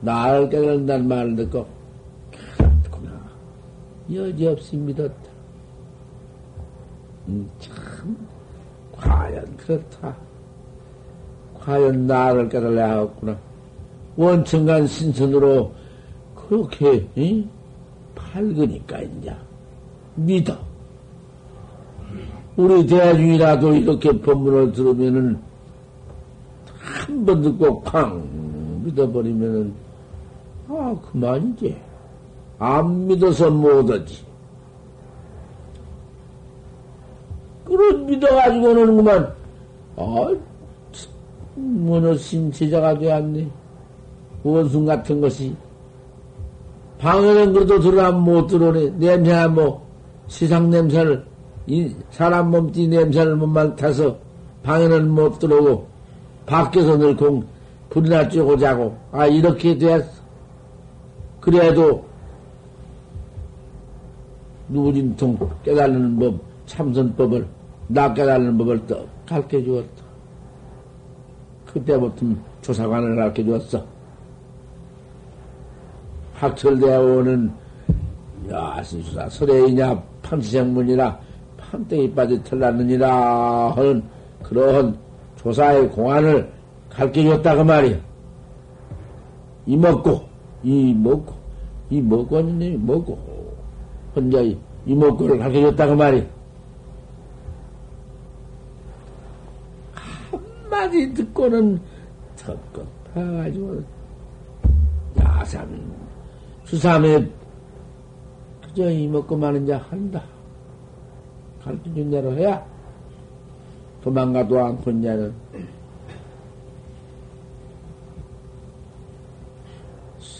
나를 0.00 0.48
깨달는다는 0.48 1.08
말을 1.08 1.36
듣고, 1.36 1.66
그렇구나. 2.56 3.10
여지없이 4.12 4.76
믿었다. 4.76 5.14
음, 7.28 7.48
참, 7.58 8.16
과연 8.92 9.56
그렇다. 9.56 10.16
과연 11.58 12.06
나를 12.06 12.48
깨달아야 12.48 12.98
하겠구나. 12.98 13.36
원천간 14.16 14.86
신선으로 14.86 15.72
그렇게 16.34 17.06
응? 17.18 17.48
밝으니까 18.14 19.00
이제 19.00 19.34
믿어. 20.14 20.56
우리 22.56 22.86
대중이라도 22.86 23.74
이렇게 23.74 24.10
법문을 24.20 24.72
들으면은 24.72 25.38
한 27.18 27.24
번 27.26 27.42
듣고 27.42 27.80
쾅 27.80 28.22
믿어버리면은 28.84 29.74
아 30.68 30.96
그만이지. 31.10 31.76
안 32.60 33.06
믿어서 33.06 33.50
못하지. 33.50 34.24
그런 37.64 38.06
믿어가지고는 38.06 38.96
그만 38.96 39.34
아 39.96 40.36
뭐너 41.56 42.14
신체자가 42.16 42.98
되었네. 42.98 43.48
원숭 44.44 44.86
같은 44.86 45.20
것이. 45.20 45.56
방에는 46.98 47.52
그래도 47.52 47.80
들어가면 47.80 48.22
못 48.22 48.46
들어오네. 48.46 48.90
냄새나 48.90 49.48
뭐, 49.48 49.86
시상 50.26 50.70
냄새를, 50.70 51.24
이 51.66 51.94
사람 52.10 52.50
몸띠 52.50 52.88
냄새를 52.88 53.36
못 53.36 53.46
맡아서 53.46 54.16
방에는 54.62 55.08
못 55.10 55.38
들어오고, 55.38 55.86
밖에서 56.48 56.96
늘 56.96 57.14
공, 57.14 57.44
불이나 57.90 58.26
쬐고 58.26 58.58
자고, 58.58 58.96
아, 59.12 59.26
이렇게 59.26 59.76
되었어. 59.76 60.08
그래도, 61.40 62.04
누진통 64.68 65.38
깨달는 65.62 66.18
법, 66.18 66.40
참선법을, 66.66 67.46
나 67.88 68.12
깨달는 68.12 68.56
법을 68.56 68.86
또 68.86 69.06
가르쳐 69.26 69.62
주었다. 69.62 70.08
그때부터 71.66 72.26
조사관을 72.62 73.16
가르쳐 73.16 73.44
주었어. 73.44 73.84
학철대원은 76.34 77.52
야신수사 78.50 79.28
설애이냐 79.28 80.00
판치생문이나 80.22 81.18
판때기 81.56 82.14
빠져 82.14 82.40
털났느니라 82.42 83.72
하는 83.72 84.02
그러한 84.42 84.96
조사의 85.38 85.90
공안을 85.90 86.52
가르쳐 86.90 87.22
줬다 87.22 87.56
그 87.56 87.62
말이야. 87.62 87.96
이 89.66 89.76
먹고 89.76 90.22
이 90.62 90.92
먹고 90.94 91.34
이 91.90 92.00
먹고 92.00 92.40
이 92.40 92.76
먹고 92.76 93.18
혼자 94.14 94.40
이 94.40 94.58
먹고를 94.86 95.38
가르쳐 95.38 95.60
줬다 95.70 95.86
그 95.86 95.92
말이야. 95.92 96.24
한마디 100.30 101.12
듣고는 101.14 101.80
턱껏 102.36 102.86
파가지고 103.14 103.82
야삼 105.20 105.92
수삼에 106.64 107.26
그저 108.62 108.90
이 108.90 109.06
먹고 109.06 109.36
마는 109.36 109.66
자 109.66 109.78
한다. 109.78 110.22
가르쳐준 111.62 112.10
대로 112.10 112.32
해야 112.32 112.64
도망가도 114.02 114.64
않고 114.64 115.02
자는 115.02 115.34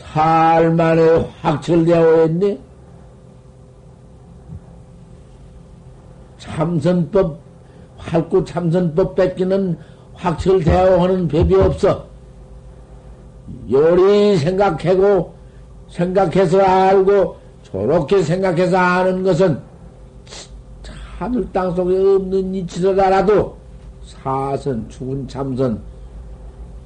살만에 0.08 1.28
확철되어 1.40 2.24
있네. 2.26 2.58
참선법, 6.38 7.38
활구 7.98 8.44
참선법 8.44 9.14
뺏기는 9.14 9.78
확철되어 10.14 11.02
하는 11.02 11.28
법이 11.28 11.54
없어. 11.54 12.06
요리 13.70 14.36
생각하고, 14.38 15.34
생각해서 15.88 16.60
알고, 16.60 17.36
저렇게 17.62 18.22
생각해서 18.22 18.76
아는 18.76 19.22
것은 19.22 19.60
하늘 21.18 21.50
땅 21.52 21.74
속에 21.74 21.98
없는 21.98 22.54
이치더라도 22.54 23.56
사선, 24.04 24.88
죽은 24.88 25.26
참선, 25.26 25.80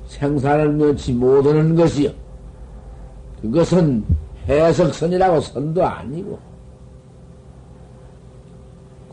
생산을 0.07 0.73
면치 0.73 1.13
못하는 1.13 1.75
것이요. 1.75 2.11
그것은 3.43 4.03
해석선이라고 4.49 5.41
선도 5.41 5.85
아니고. 5.85 6.39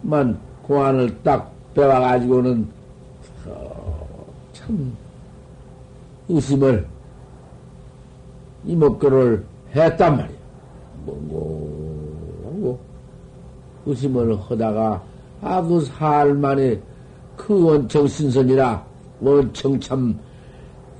그만 0.02 0.40
공안을 0.64 1.22
딱 1.22 1.52
배워가지고는 1.76 2.68
참 4.54 4.96
의심을 6.30 6.88
이목구를 8.64 9.44
했단 9.76 10.16
말이야. 10.16 10.38
뭐고 11.06 12.80
의심을 13.86 14.40
하다가 14.40 15.09
아그 15.42 15.82
살만에 15.82 16.82
그 17.36 17.64
원청 17.64 18.08
신선이라 18.08 18.86
원청 19.22 19.80
참 19.80 20.18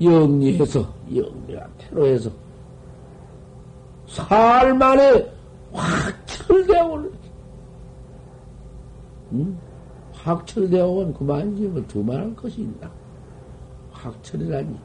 영리해서 0.00 0.80
영리가 1.14 1.66
태로해서 1.78 2.30
살만에 4.08 5.32
확 5.72 6.26
철대오를 6.26 7.12
응? 9.32 9.58
확철대오면 10.12 11.14
그만이지 11.14 11.62
뭐 11.68 11.84
두말할 11.86 12.34
것이 12.34 12.62
있나 12.62 12.90
확철이라니 13.92 14.76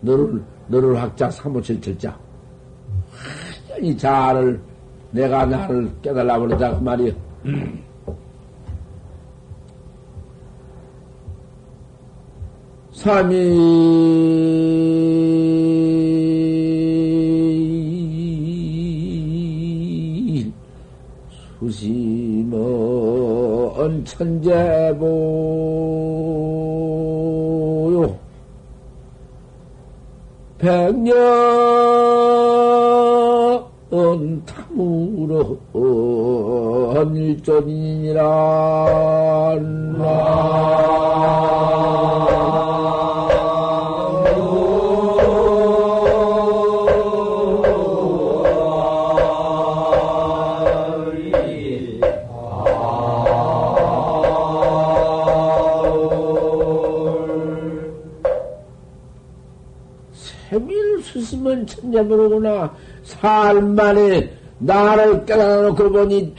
너를 0.00 0.42
너를 0.68 1.00
학자 1.00 1.30
사무칠 1.30 1.80
철자 1.80 2.18
완전히 3.74 3.96
자를 3.96 4.60
내가 5.10 5.44
나를 5.44 5.90
깨달아 6.02 6.38
버리다 6.38 6.78
그 6.78 6.84
말이여. 6.84 7.12
삼일 13.04 13.36
수심은 21.60 22.56
천재보요 24.06 25.04
백년 30.56 30.94
탐으로 34.46 35.58
일존이니라. 37.14 38.24
있으면 61.54 61.66
천재모르구나. 61.66 62.74
살만에 63.04 64.30
나를 64.58 65.24
깨달아놓고 65.24 65.90
보니 65.90 66.34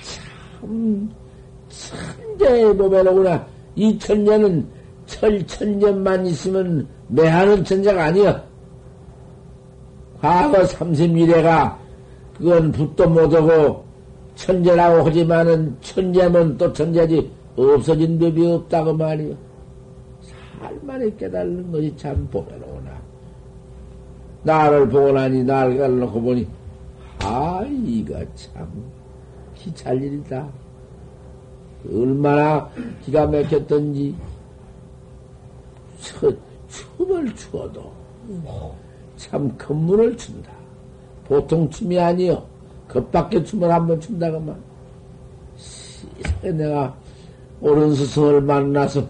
참 0.51 1.09
천재의 1.69 2.73
몸에로구나. 2.73 3.45
이 3.75 3.97
천재는 3.97 4.67
철천년만 5.05 6.25
있으면 6.27 6.87
매하는 7.07 7.63
천재가 7.63 8.05
아니야. 8.05 8.43
과거 10.21 10.63
31회가 10.63 11.75
그건 12.37 12.71
붓도 12.71 13.09
못하고 13.09 13.85
천재라고 14.35 15.05
하지만은 15.07 15.75
천재면 15.81 16.57
또 16.57 16.71
천재지 16.73 17.31
없어진 17.55 18.19
법이 18.19 18.45
없다고 18.47 18.93
말이야. 18.93 19.35
살만에 20.59 21.15
깨달는 21.17 21.71
것이 21.71 21.93
참 21.95 22.27
보배로구 22.31 22.64
나. 24.45 24.69
나를 24.69 24.87
보고 24.87 25.11
나니 25.11 25.43
나를 25.43 25.77
갈라놓고 25.77 26.21
보니 26.21 26.47
아 27.19 27.65
이거 27.67 28.23
참 28.35 28.69
기찰 29.55 30.01
일이다. 30.01 30.47
얼마나 31.91 32.69
기가 33.03 33.25
막혔던지 33.25 34.15
첫, 35.99 36.35
춤을 36.69 37.33
추어도 37.35 37.91
참 39.17 39.55
큰물을 39.57 40.15
춘다. 40.15 40.51
보통 41.25 41.67
춤이 41.69 41.99
아니요. 41.99 42.45
겉밖에 42.87 43.43
춤을 43.43 43.71
한번. 43.71 43.99
세상에 45.57 46.51
내가 46.51 46.95
옳은 47.61 47.95
스승을 47.95 48.41
만나서 48.41 49.07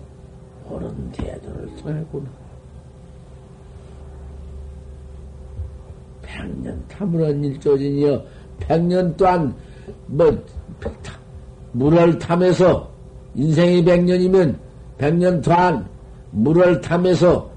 옳은 0.69 1.11
대도를 1.11 1.75
통했구나. 1.77 2.44
백년 6.45 6.87
탐으론 6.87 7.43
일조진이여 7.43 8.23
백년 8.59 9.15
또한 9.17 9.53
뭐 10.07 10.31
물을 11.71 12.17
탐해서 12.19 12.89
인생이 13.33 13.83
백년이면 13.83 14.59
백년 14.97 15.41
또한 15.41 15.87
물을 16.31 16.79
탐해서 16.81 17.49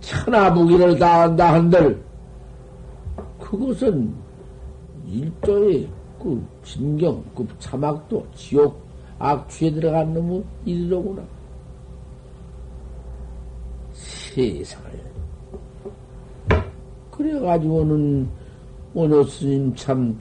천하무기를 0.00 0.98
다한다 0.98 1.54
한들 1.54 2.02
그것은 3.38 4.12
일조의 5.06 5.88
그 6.18 6.44
진경 6.64 7.22
그 7.34 7.46
사막도 7.58 8.26
지옥 8.34 8.82
악취에 9.18 9.70
들어간 9.70 10.12
놈의 10.14 10.42
일이로구나. 10.64 11.22
세상을 13.92 15.13
그래가지고는 17.16 18.28
오녀 18.92 19.22
스님 19.24 19.72
참, 19.76 20.18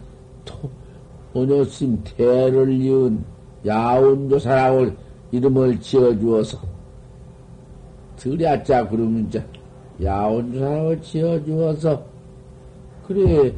오녀 1.33 1.63
스님 1.65 2.03
대를 2.03 2.71
이은 2.71 3.23
야운조사라고 3.65 4.91
이름을 5.31 5.79
지어주어서, 5.79 6.59
들야자 8.17 8.87
그러면 8.87 9.25
이제 9.27 9.43
야운조사라고 10.03 11.01
지어주어서, 11.01 12.03
그래, 13.07 13.51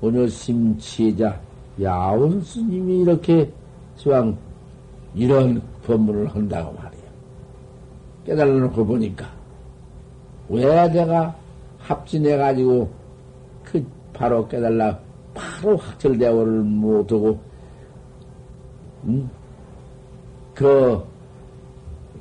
오녀 0.00 0.28
스님 0.28 0.78
지혜자 0.78 1.40
야운 1.82 2.40
스님이 2.40 3.00
이렇게 3.02 3.50
지왕 3.96 4.36
이런 5.12 5.60
법문을 5.84 6.28
한다고 6.28 6.72
말이야. 6.72 7.02
깨달아놓고 8.26 8.86
보니까, 8.86 9.26
왜 10.48 10.88
내가 10.88 11.34
합진해가지고 11.86 12.90
그 13.64 13.86
바로 14.12 14.46
깨달라 14.48 14.98
바로 15.34 15.76
확철대오를 15.76 16.62
못하고 16.62 17.38
음? 19.04 19.30
그 20.54 21.04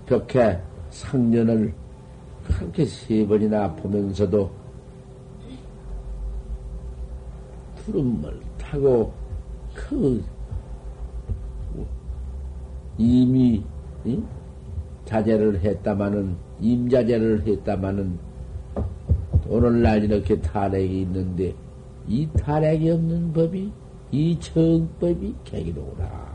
벽에 0.05 0.59
상년을 0.91 1.73
그렇게 2.43 2.85
세 2.85 3.25
번이나 3.25 3.73
보면서도 3.73 4.51
구름을 7.85 8.39
타고 8.57 9.11
그 9.73 10.23
이미 12.97 13.63
응? 14.05 14.23
자제를 15.05 15.59
했다마는 15.59 16.35
임자제를 16.59 17.45
했다마는 17.47 18.19
오늘날 19.47 20.03
이렇게 20.03 20.39
타락이 20.39 21.01
있는데 21.01 21.53
이 22.07 22.27
타락이 22.37 22.89
없는 22.89 23.33
법이 23.33 23.71
이 24.11 24.39
정법이 24.39 25.35
객이로구나. 25.43 26.25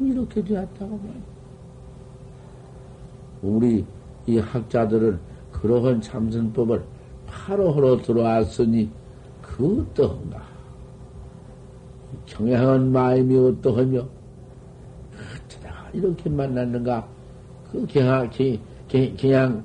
이렇게 0.00 0.42
되었다고 0.42 0.96
말이야. 0.98 1.34
우리 3.42 3.84
이 4.26 4.38
학자들은 4.38 5.20
그러한 5.52 6.00
참선법을 6.00 6.82
바로 7.26 7.72
하러 7.72 7.96
들어왔으니 7.98 8.90
그 9.40 9.82
어떠한가? 9.82 10.42
경향한 12.26 12.90
마음이 12.90 13.36
어떠하며 13.36 13.98
어쩌다가 15.46 15.90
이렇게 15.92 16.30
만났는가? 16.30 17.06
그 17.70 17.86
경향, 17.86 18.30
경향, 19.16 19.64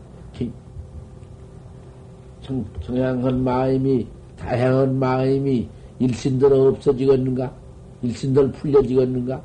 정, 2.49 2.65
정향한 2.81 3.43
마음이, 3.43 4.07
다양한 4.35 4.97
마음이 4.97 5.69
일신대로 5.99 6.69
없어지겠는가? 6.69 7.53
일신대로 8.01 8.51
풀려지겠는가? 8.53 9.39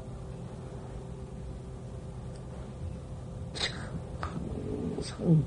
항상, 5.03 5.45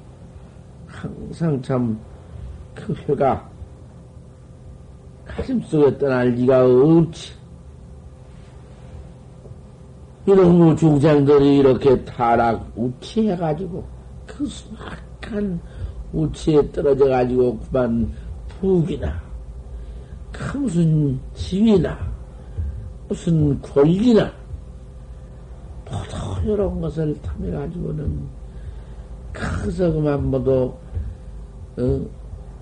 항상 0.86 1.62
참, 1.63 2.00
그 2.76 2.93
회가 2.93 3.50
가슴 5.26 5.60
속에 5.62 5.98
떠날 5.98 6.30
리가 6.30 6.63
없지. 6.63 7.34
이런 10.28 10.78
중생들이 10.78 11.58
이렇게 11.58 12.06
타락 12.06 12.72
우치해가지고 12.76 13.84
그 14.28 14.46
수악한 14.46 15.60
우치에 16.13 16.72
떨어져 16.72 17.06
가지고 17.08 17.60
그만 17.60 18.12
푹이나 18.48 19.22
그 20.32 20.58
무슨 20.58 21.20
지위나 21.34 21.98
무슨 23.08 23.62
권리나 23.62 24.32
모두 25.86 26.52
이런 26.52 26.82
것을 26.82 27.15
탐해 27.22 27.52
가지고는 27.52 28.28
커서 29.34 29.91
그만 29.91 30.30
모두 30.30 30.74
어? 31.78 32.02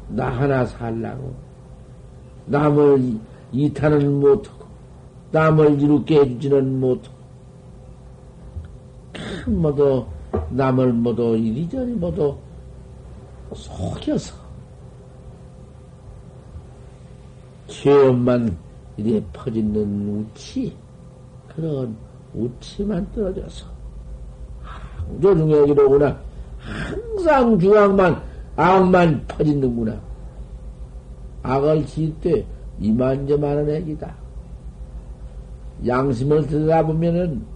나 0.10 0.30
하나 0.30 0.66
살라고 0.66 1.34
남을 2.46 3.18
이탈은 3.52 4.20
못하고 4.20 4.66
남을 5.32 5.82
이롭게 5.82 6.20
해주지는 6.20 6.80
못하고 6.80 7.16
큰 9.14 9.62
모두 9.62 10.06
남을 10.50 10.94
모두 10.94 11.36
이리저리 11.36 11.94
모두 11.94 12.38
속여서. 13.54 14.34
죄업만 17.68 18.56
이래 18.98 19.22
퍼지는 19.34 20.26
우치 20.34 20.76
그런 21.54 21.96
우치만 22.34 23.08
떨어져서 23.14 23.66
항조 24.62 25.66
이러구나. 25.68 26.18
항상 26.60 27.58
중앙만 27.60 28.22
악만 28.56 29.26
퍼지는구나. 29.28 30.00
악을 31.44 31.86
지을 31.86 32.14
때 32.22 32.46
이만저만한 32.80 33.70
액이다. 33.70 34.14
양심을 35.86 36.48
들여다보면은 36.48 37.56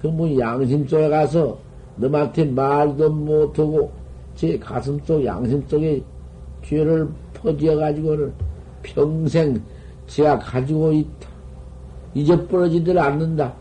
그 0.00 0.08
뭐 0.08 0.38
양심 0.38 0.86
쪽에 0.86 1.08
가서 1.08 1.58
너한테 1.96 2.44
말도 2.46 3.10
못하고 3.10 3.92
제 4.40 4.58
가슴 4.58 4.98
속 5.04 5.22
양심 5.22 5.62
속에 5.68 6.02
죄를 6.64 7.06
퍼지어 7.34 7.76
가지고는 7.76 8.32
평생 8.82 9.62
제가 10.06 10.38
가지고 10.38 10.90
있다. 10.92 11.28
잊어버려지들 12.14 12.98
않는다. 12.98 13.52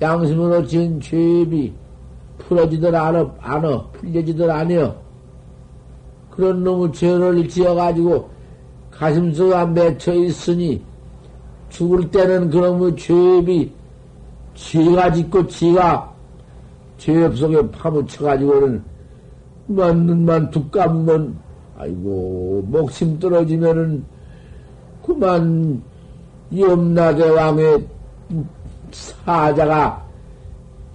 양심으로 0.00 0.66
지은 0.66 0.98
죄비 0.98 1.74
풀어지들 2.38 2.96
않어, 2.96 3.34
않어, 3.38 3.90
풀려지들 3.92 4.50
않어. 4.50 4.94
그런 6.30 6.64
놈의 6.64 6.94
죄를 6.94 7.46
지어가지고 7.46 8.30
가슴 8.90 9.30
속에 9.30 9.62
맺혀 9.66 10.14
있으니 10.14 10.82
죽을 11.68 12.10
때는 12.10 12.48
그놈의 12.48 12.96
죄비 12.96 13.70
지가 14.54 15.12
짓고 15.12 15.46
지가 15.48 16.14
죄업 16.96 17.36
속에 17.36 17.70
파묻혀가지고는 17.72 18.93
만는만 19.66 20.50
두감면 20.50 21.36
아이고 21.78 22.64
목심 22.68 23.18
떨어지면은 23.18 24.04
그만 25.04 25.82
염라대 26.56 27.28
왕의 27.30 27.86
사자가 28.92 30.04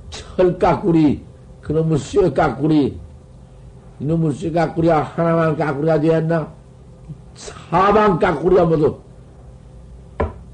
철까꾸리 0.09 1.23
그놈의 1.61 1.97
쇠까꾸리 1.97 2.97
이놈의 3.99 4.33
쇠까꾸리가 4.33 5.03
하나만 5.03 5.57
까꾸리가 5.57 5.99
되었나? 5.99 6.47
사방 7.35 8.17
까꾸리가 8.17 8.65
모두 8.65 8.97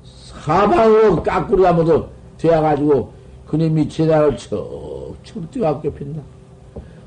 사방으로 0.03 1.21
까꾸리가 1.23 1.73
모두 1.73 2.07
되어가지고 2.37 3.13
그놈이 3.47 3.87
제자를 3.87 4.35
척척 4.37 5.51
뛰어갖고 5.51 5.91
핀다 5.93 6.21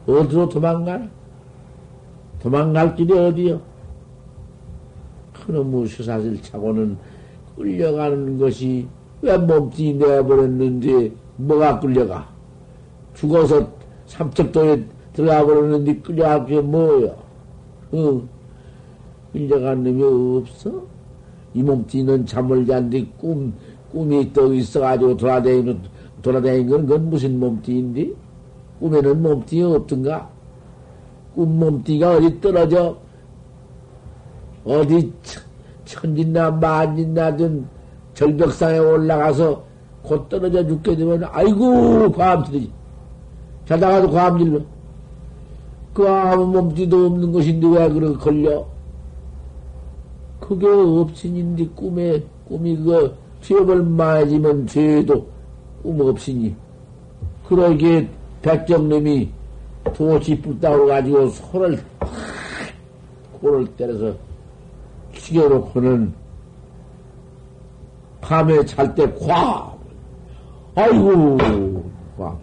어디로 0.08 0.48
도망가나 0.48 1.06
도망갈 2.40 2.94
길이 2.94 3.12
어디요 3.12 3.60
그놈의 5.34 5.86
수사실 5.86 6.40
차고는 6.42 6.96
끌려가는 7.56 8.38
것이 8.38 8.86
왜 9.20 9.36
몸뚱이 9.36 9.94
내버렸는지 9.94 11.12
뭐가 11.36 11.78
끌려가? 11.80 12.28
죽어서 13.14 13.68
삼척도에 14.06 14.84
들어가 15.12 15.44
버렸는데 15.44 15.96
끌려갈 15.96 16.46
게 16.46 16.60
뭐야? 16.60 17.12
어, 17.92 18.22
끌려간 19.32 19.82
놈이 19.82 20.38
없어? 20.38 20.82
이 21.54 21.62
몸뚱이는 21.62 22.26
잠을 22.26 22.66
잔뒤 22.66 23.10
꿈, 23.18 23.52
꿈이 23.90 24.32
또 24.32 24.54
있어가지고 24.54 25.16
돌아다니는, 25.16 25.80
돌아다니는 26.22 26.86
건, 26.86 27.10
무슨 27.10 27.40
몸뚱인데? 27.40 28.12
꿈에는 28.80 29.22
몸뚱이 29.22 29.62
없던가? 29.62 30.28
꿈 31.34 31.58
몸뚱이가 31.58 32.16
어디 32.16 32.40
떨어져? 32.40 32.96
어디 34.64 35.12
천진나 35.84 36.50
만진나든 36.50 37.66
절벽상에 38.14 38.78
올라가서 38.78 39.64
곧 40.02 40.28
떨어져 40.28 40.66
죽게 40.66 40.96
되면 40.96 41.24
아이고 41.30 42.10
과암질이지 42.12 42.70
자다가도 43.66 44.10
과암질러 44.10 44.60
그 45.94 46.08
아무 46.08 46.46
몸띠도 46.46 47.06
없는 47.06 47.32
것인데 47.32 47.66
왜 47.66 47.88
그렇게 47.88 48.18
걸려 48.18 48.66
그게 50.40 50.66
없으니인데 50.66 51.68
꿈에 51.74 52.22
꿈이 52.46 52.76
그 52.76 53.14
죄업을 53.42 53.82
많아지면 53.82 54.66
죄도 54.66 55.26
꿈 55.82 56.00
없으니 56.00 56.54
그러기에 57.48 58.08
백정님이 58.42 59.30
도치 59.94 60.40
뿔따고 60.40 60.86
가지고 60.86 61.28
손을 61.28 61.82
확 62.00 62.10
코를 63.40 63.66
때려서 63.76 64.14
죽여놓고는 65.12 66.12
밤에 68.20 68.64
잘 68.64 68.94
때 68.94 69.10
과! 69.14 69.74
아이고, 70.74 71.38
과. 72.16 72.36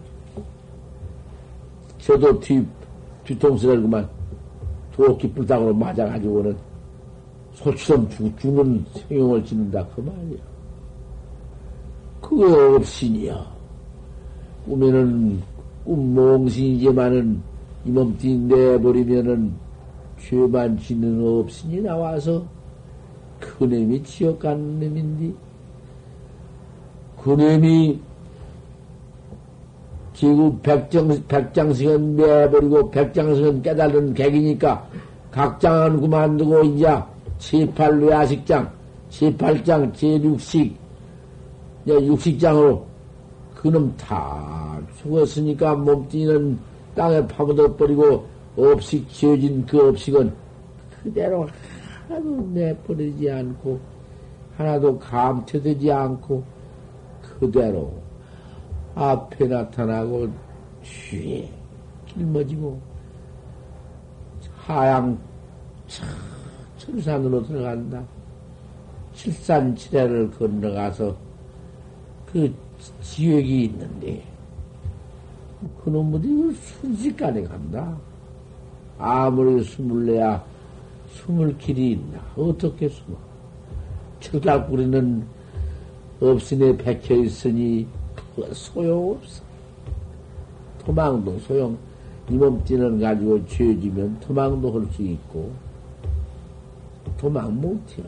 저도 1.98 2.38
뒤, 2.40 2.64
뒤통수 3.24 3.66
를 3.66 3.82
그만 3.82 4.08
도끼 4.92 5.28
뿔따구로 5.30 5.74
맞아가지고는 5.74 6.56
소처럼 7.54 8.08
죽, 8.08 8.38
죽는 8.38 8.84
생용을 9.08 9.44
짓는다. 9.44 9.86
그 9.94 10.00
말이야. 10.00 10.38
그거 12.20 12.76
없이니야. 12.76 13.46
꿈에는 14.66 15.42
꿈 15.55 15.55
몽신이지만은 15.94 17.42
이 17.84 17.90
몸띠 17.90 18.36
내버리면은 18.36 19.52
죄만 20.20 20.78
짓는 20.78 21.24
없으니 21.24 21.80
나와서 21.80 22.44
그놈이 23.38 24.02
지옥 24.02 24.40
가는 24.40 24.80
놈인데 24.80 25.32
그놈이 27.22 28.00
지구 30.14 30.58
백정, 30.60 31.08
백장승은 31.28 32.16
매버리고 32.16 32.90
백장승은 32.90 33.62
깨달은 33.62 34.14
객이니까 34.14 34.88
각장은 35.30 36.00
그만두고 36.00 36.64
이제 36.64 36.88
제8 37.38 38.02
외아식장, 38.02 38.72
제8장, 39.10 39.92
제6식, 39.92 40.72
육식장으로 41.86 42.86
그놈 43.54 43.94
다 43.98 44.65
죽었으니까 45.02 45.74
몸뚱이는 45.76 46.58
땅에 46.94 47.26
파묻어 47.26 47.76
버리고 47.76 48.26
업식 48.56 49.08
지어진 49.10 49.64
그 49.66 49.88
업식은 49.88 50.32
그대로 51.02 51.46
하나도 52.08 52.48
내버리지 52.52 53.30
않고 53.30 53.78
하나도 54.56 54.98
감퇴되지 54.98 55.92
않고 55.92 56.42
그대로 57.22 57.92
앞에 58.94 59.46
나타나고 59.46 60.28
뒤에 60.82 61.50
길머지고 62.06 62.80
하양 64.56 65.18
천산으로 66.78 67.42
들어간다. 67.42 68.02
칠산칠해를 69.14 70.30
건너가서 70.32 71.14
그 72.32 72.52
지역이 73.00 73.64
있는데 73.64 74.22
그놈들이 75.84 76.52
순식간에 76.54 77.42
간다. 77.44 77.96
아무리 78.98 79.62
숨을 79.62 80.06
내야 80.06 80.44
숨을 81.10 81.56
길이 81.58 81.92
있나? 81.92 82.18
어떻게 82.36 82.88
숨어? 82.88 83.16
철갑구리는 84.20 85.24
없으니 86.20 86.76
백혀 86.76 87.14
있으니 87.14 87.86
소용없어. 88.52 89.42
도망도 90.84 91.38
소용, 91.40 91.76
이 92.28 92.34
몸띠는 92.34 93.00
가지고 93.00 93.44
죄지면 93.46 94.20
도망도 94.20 94.72
할 94.72 94.86
수 94.92 95.02
있고, 95.02 95.52
도망 97.18 97.60
못해요. 97.60 98.06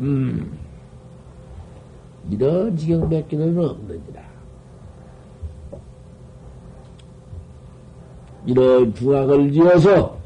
음, 0.00 0.58
이런 2.30 2.76
지경 2.76 3.08
뱉기는 3.08 3.56
없느니라. 3.58 4.25
이런 8.46 8.94
중학을 8.94 9.52
지어서 9.52 10.16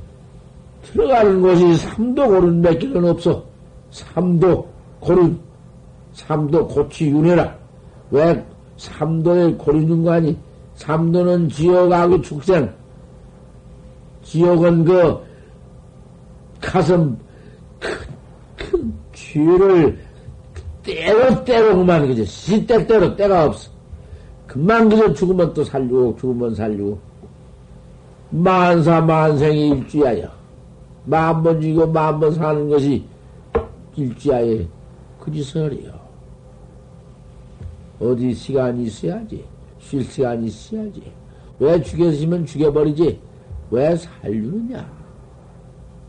들어가는 0.82 1.40
곳이 1.40 1.74
삼도 1.76 2.26
고른 2.26 2.60
맺기는 2.60 3.08
없어. 3.08 3.42
삼도 3.90 4.68
고른, 5.00 5.38
삼도 6.12 6.68
고치 6.68 7.08
윤회라. 7.08 7.56
왜 8.10 8.44
삼도에 8.76 9.54
고른 9.54 9.88
윤관이 9.88 10.36
삼도는 10.74 11.48
지옥하고 11.48 12.20
축생. 12.22 12.70
지옥은 14.22 14.84
그 14.84 15.18
가슴 16.60 17.16
큰, 17.78 17.96
큰 18.56 18.94
죄를 19.12 19.98
때로 20.82 21.44
때로 21.44 21.76
그만 21.76 22.06
그죠. 22.06 22.24
시때때로 22.24 23.16
때가 23.16 23.46
없어. 23.46 23.70
금방 24.46 24.88
그저 24.88 25.12
죽으면 25.12 25.54
또 25.54 25.62
살리고 25.62 26.16
죽으면 26.18 26.54
살리고 26.54 26.98
만사 28.30 29.00
만생이 29.00 29.70
일주야여. 29.70 30.30
만번 31.04 31.60
죽이고 31.60 31.86
만번 31.88 32.32
사는 32.34 32.68
것이 32.68 33.04
일지하에 33.96 34.66
그짓설이요. 35.18 35.92
어디 38.00 38.32
시간이 38.32 38.84
있어야지. 38.84 39.44
쉴 39.78 40.04
시간이 40.04 40.46
있어야지. 40.46 41.12
왜 41.58 41.82
죽였으면 41.82 42.46
죽여버리지? 42.46 43.20
왜 43.70 43.96
살리느냐? 43.96 44.88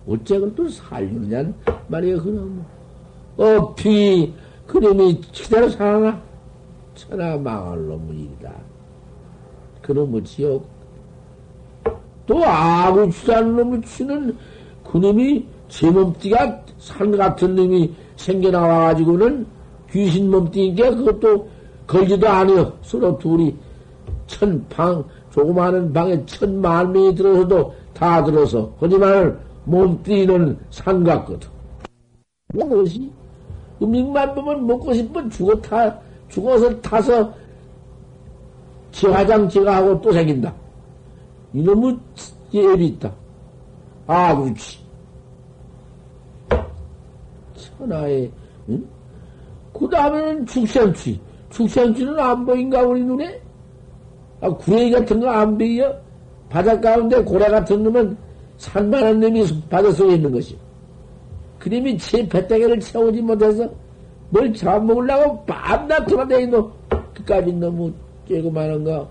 어째 0.07 0.35
그걸 0.35 0.55
또 0.55 0.69
살리느냐? 0.69 1.53
말이야, 1.87 2.21
그럼. 2.21 2.65
어피, 3.37 4.33
그놈이 4.67 5.21
그대로 5.21 5.69
살아나? 5.69 6.21
천하 6.95 7.37
망할 7.37 7.87
놈의 7.87 8.19
일이다. 8.19 8.53
그놈의 9.81 10.23
지옥. 10.23 10.80
또 12.31 12.45
아구 12.45 13.11
취하는 13.11 13.57
놈을 13.57 13.81
치는 13.81 14.37
그놈이 14.89 15.45
제 15.67 15.91
몸띠가 15.91 16.61
산 16.77 17.11
같은 17.17 17.55
놈이 17.55 17.93
생겨나와가지고는 18.15 19.45
귀신 19.91 20.31
몸띠니까 20.31 20.95
그것도 20.95 21.49
걸지도 21.85 22.29
않아요. 22.29 22.71
서로 22.83 23.17
둘이 23.17 23.53
천 24.27 24.65
방, 24.69 25.03
조그마한 25.31 25.91
방에 25.91 26.25
천만 26.25 26.93
명이 26.93 27.15
들어서도 27.15 27.73
다 27.93 28.23
들어서. 28.23 28.71
하지만 28.79 29.37
몸띠는 29.65 30.57
산 30.69 31.03
같거든. 31.03 31.49
무엇이? 32.53 33.11
음식만 33.81 34.33
보면 34.35 34.65
먹고 34.67 34.93
싶은 34.93 35.29
죽어 35.29 35.59
타, 35.59 35.93
죽어서 36.29 36.79
타서 36.79 37.33
지화장 38.93 39.49
제가 39.49 39.75
하고 39.77 39.99
또 39.99 40.13
생긴다. 40.13 40.60
이놈의 41.53 41.97
예비 42.53 42.87
있다. 42.87 43.11
아, 44.07 44.35
그렇지. 44.35 44.79
천하에, 47.55 48.29
응? 48.69 48.85
그 49.73 49.89
다음에는 49.89 50.45
축생취. 50.45 51.19
축생취는 51.49 52.19
안 52.19 52.45
보인가, 52.45 52.81
우리 52.83 53.03
눈에? 53.03 53.41
아, 54.41 54.49
구레이 54.49 54.91
같은 54.91 55.19
거 55.19 55.27
안 55.29 55.57
보여? 55.57 55.93
바닷 56.49 56.81
가운데 56.81 57.23
고래 57.23 57.47
같은 57.47 57.81
놈은 57.83 58.17
산만한 58.57 59.19
놈이 59.19 59.45
바다 59.69 59.91
속에 59.91 60.15
있는 60.15 60.31
것이. 60.31 60.57
그림이 61.59 61.97
제 61.97 62.27
배때기를 62.27 62.79
채우지 62.79 63.21
못해서 63.21 63.69
뭘 64.29 64.53
잡아먹으려고 64.53 65.45
밤낮 65.45 66.05
돌아다니노. 66.05 66.71
그까지 67.13 67.53
너무 67.53 67.91
쬐고 68.27 68.51
마는 68.51 68.83
거, 68.83 69.07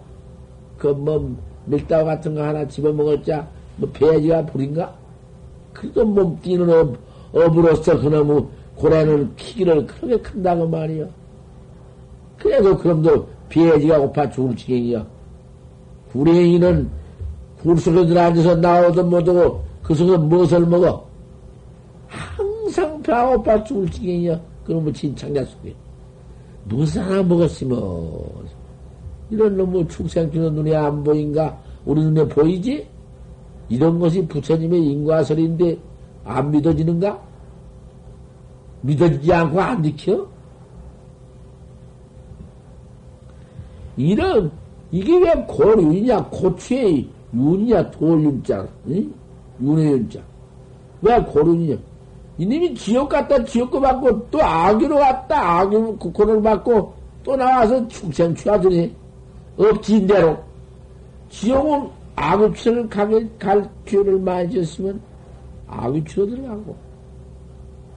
그 0.78 0.88
뭐, 0.88 1.34
밀다우 1.70 2.04
같은 2.04 2.34
거 2.34 2.42
하나 2.42 2.66
집어먹었자, 2.66 3.46
뭐, 3.76 3.88
배지가 3.92 4.44
불인가? 4.46 4.92
그래도 5.72 6.04
몸 6.04 6.38
뛰는 6.42 6.68
업, 6.70 6.96
업으로서 7.32 7.98
그놈의 7.98 8.44
고래는 8.74 9.36
키기를 9.36 9.86
그렇게 9.86 10.16
큰다고 10.18 10.66
말이야. 10.68 11.06
그래도 12.38 12.76
그럼도 12.76 13.28
배지가 13.48 13.98
고파 14.00 14.28
죽을 14.28 14.56
지경이야. 14.56 15.06
구레이는 16.12 16.90
굴 17.62 17.78
속에 17.78 18.06
들어앉아서 18.06 18.56
나오도 18.56 19.04
못하고 19.04 19.62
그 19.82 19.94
속에 19.94 20.16
무엇을 20.16 20.66
먹어? 20.66 21.06
항상 22.08 23.00
배가 23.02 23.36
고파 23.36 23.62
죽을 23.62 23.88
지경이야. 23.90 24.40
그놈의 24.64 24.92
진창자 24.92 25.44
속에. 25.44 25.74
무슨 26.64 27.02
하나 27.02 27.22
먹었으면 27.22 27.78
이런 29.30 29.56
놈의 29.56 29.88
축생주는 29.88 30.54
눈에 30.54 30.74
안 30.74 31.02
보인가? 31.04 31.58
우리 31.84 32.02
눈에 32.02 32.26
보이지? 32.28 32.86
이런 33.68 33.98
것이 33.98 34.26
부처님의 34.26 34.84
인과설인데 34.84 35.78
안 36.24 36.50
믿어지는가? 36.50 37.20
믿어지지 38.82 39.32
않고 39.32 39.60
안 39.60 39.82
지켜? 39.82 40.26
이런, 43.96 44.50
이게 44.90 45.16
왜 45.18 45.32
고윤이냐, 45.46 46.24
고추의 46.24 47.08
윤이냐, 47.34 47.90
돌윤자, 47.90 48.66
응? 48.88 49.12
윤의 49.62 49.92
윤자. 49.92 50.20
왜 51.02 51.18
고윤이냐? 51.22 51.76
이님이 52.38 52.74
지옥 52.74 53.10
갔다 53.10 53.44
지옥고 53.44 53.78
받고 53.80 54.30
또 54.30 54.42
악유로 54.42 54.96
갔다 54.96 55.60
악유 55.60 55.96
국호를 55.98 56.40
받고 56.40 56.94
또 57.22 57.36
나와서 57.36 57.86
축생 57.88 58.34
취하더니 58.34 58.94
업지인대로 59.56 60.38
지옥은 61.30 61.88
악유치를 62.16 62.88
가게 62.88 63.28
갈 63.38 63.68
기회를 63.84 64.18
많이 64.18 64.52
줬으면 64.52 65.00
악유치로 65.68 66.26
들어가고 66.26 66.76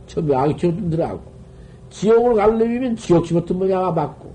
처음에 0.08 0.36
악유치로 0.36 0.90
들어가고 0.90 1.22
지옥을 1.90 2.36
가려면 2.36 2.96
지옥치 2.96 3.34
같은 3.34 3.58
모양을 3.58 3.94
받고 3.94 4.32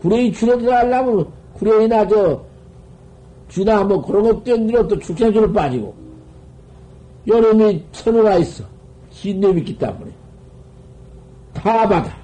구레이 0.00 0.32
치로 0.32 0.58
들어가려면 0.58 1.26
구레이나 1.54 2.06
저 2.06 2.42
쥐나 3.48 3.84
뭐 3.84 4.04
그런 4.04 4.22
것 4.24 4.44
때문에 4.44 4.86
또 4.88 4.98
축생주로 4.98 5.52
빠지고 5.52 5.94
여름이 7.26 7.84
천우가 7.92 8.36
있어. 8.38 8.64
신념이 9.10 9.60
있기 9.60 9.78
때문에. 9.78 10.10
다 11.52 11.88
받아. 11.88 12.14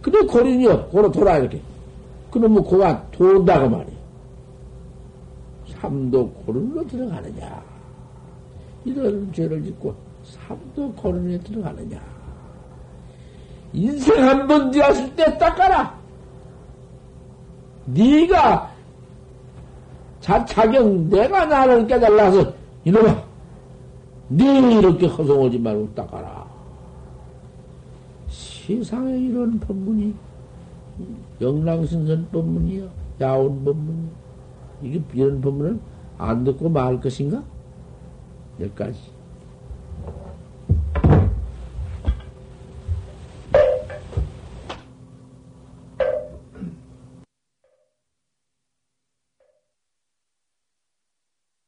근데 0.00 0.20
고린이요. 0.20 0.86
고로 0.88 1.10
돌아, 1.10 1.38
이렇게. 1.38 1.60
그러면 2.30 2.62
고가 2.62 3.10
돈다고 3.10 3.68
말이야. 3.68 3.96
삼도 5.68 6.30
고른으로 6.30 6.86
들어가느냐. 6.86 7.62
이런 8.84 9.32
죄를 9.32 9.62
짓고 9.64 9.94
삼도 10.24 10.92
고른에 10.92 11.38
들어가느냐. 11.40 12.00
인생 13.72 14.22
한 14.26 14.46
번 14.46 14.70
되었을 14.70 15.14
때 15.14 15.36
닦아라. 15.38 15.96
네가 17.86 18.70
자차경 20.20 21.08
내가 21.08 21.46
나를 21.46 21.86
깨달아서 21.86 22.52
이놈아 22.84 23.22
네 24.28 24.74
이렇게 24.74 25.06
허송하지 25.06 25.58
말고 25.58 25.94
닦아라. 25.94 26.46
세상에 28.28 29.18
이런 29.18 29.58
법문이 29.60 30.14
영랑신선 31.40 32.28
법문이야. 32.32 32.88
야온 33.20 33.64
법문이야. 33.64 34.10
이게 34.82 35.02
이런 35.14 35.40
법문을 35.40 35.78
안 36.18 36.44
듣고 36.44 36.68
말 36.68 37.00
것인가? 37.00 37.42
여기까지. 38.60 39.17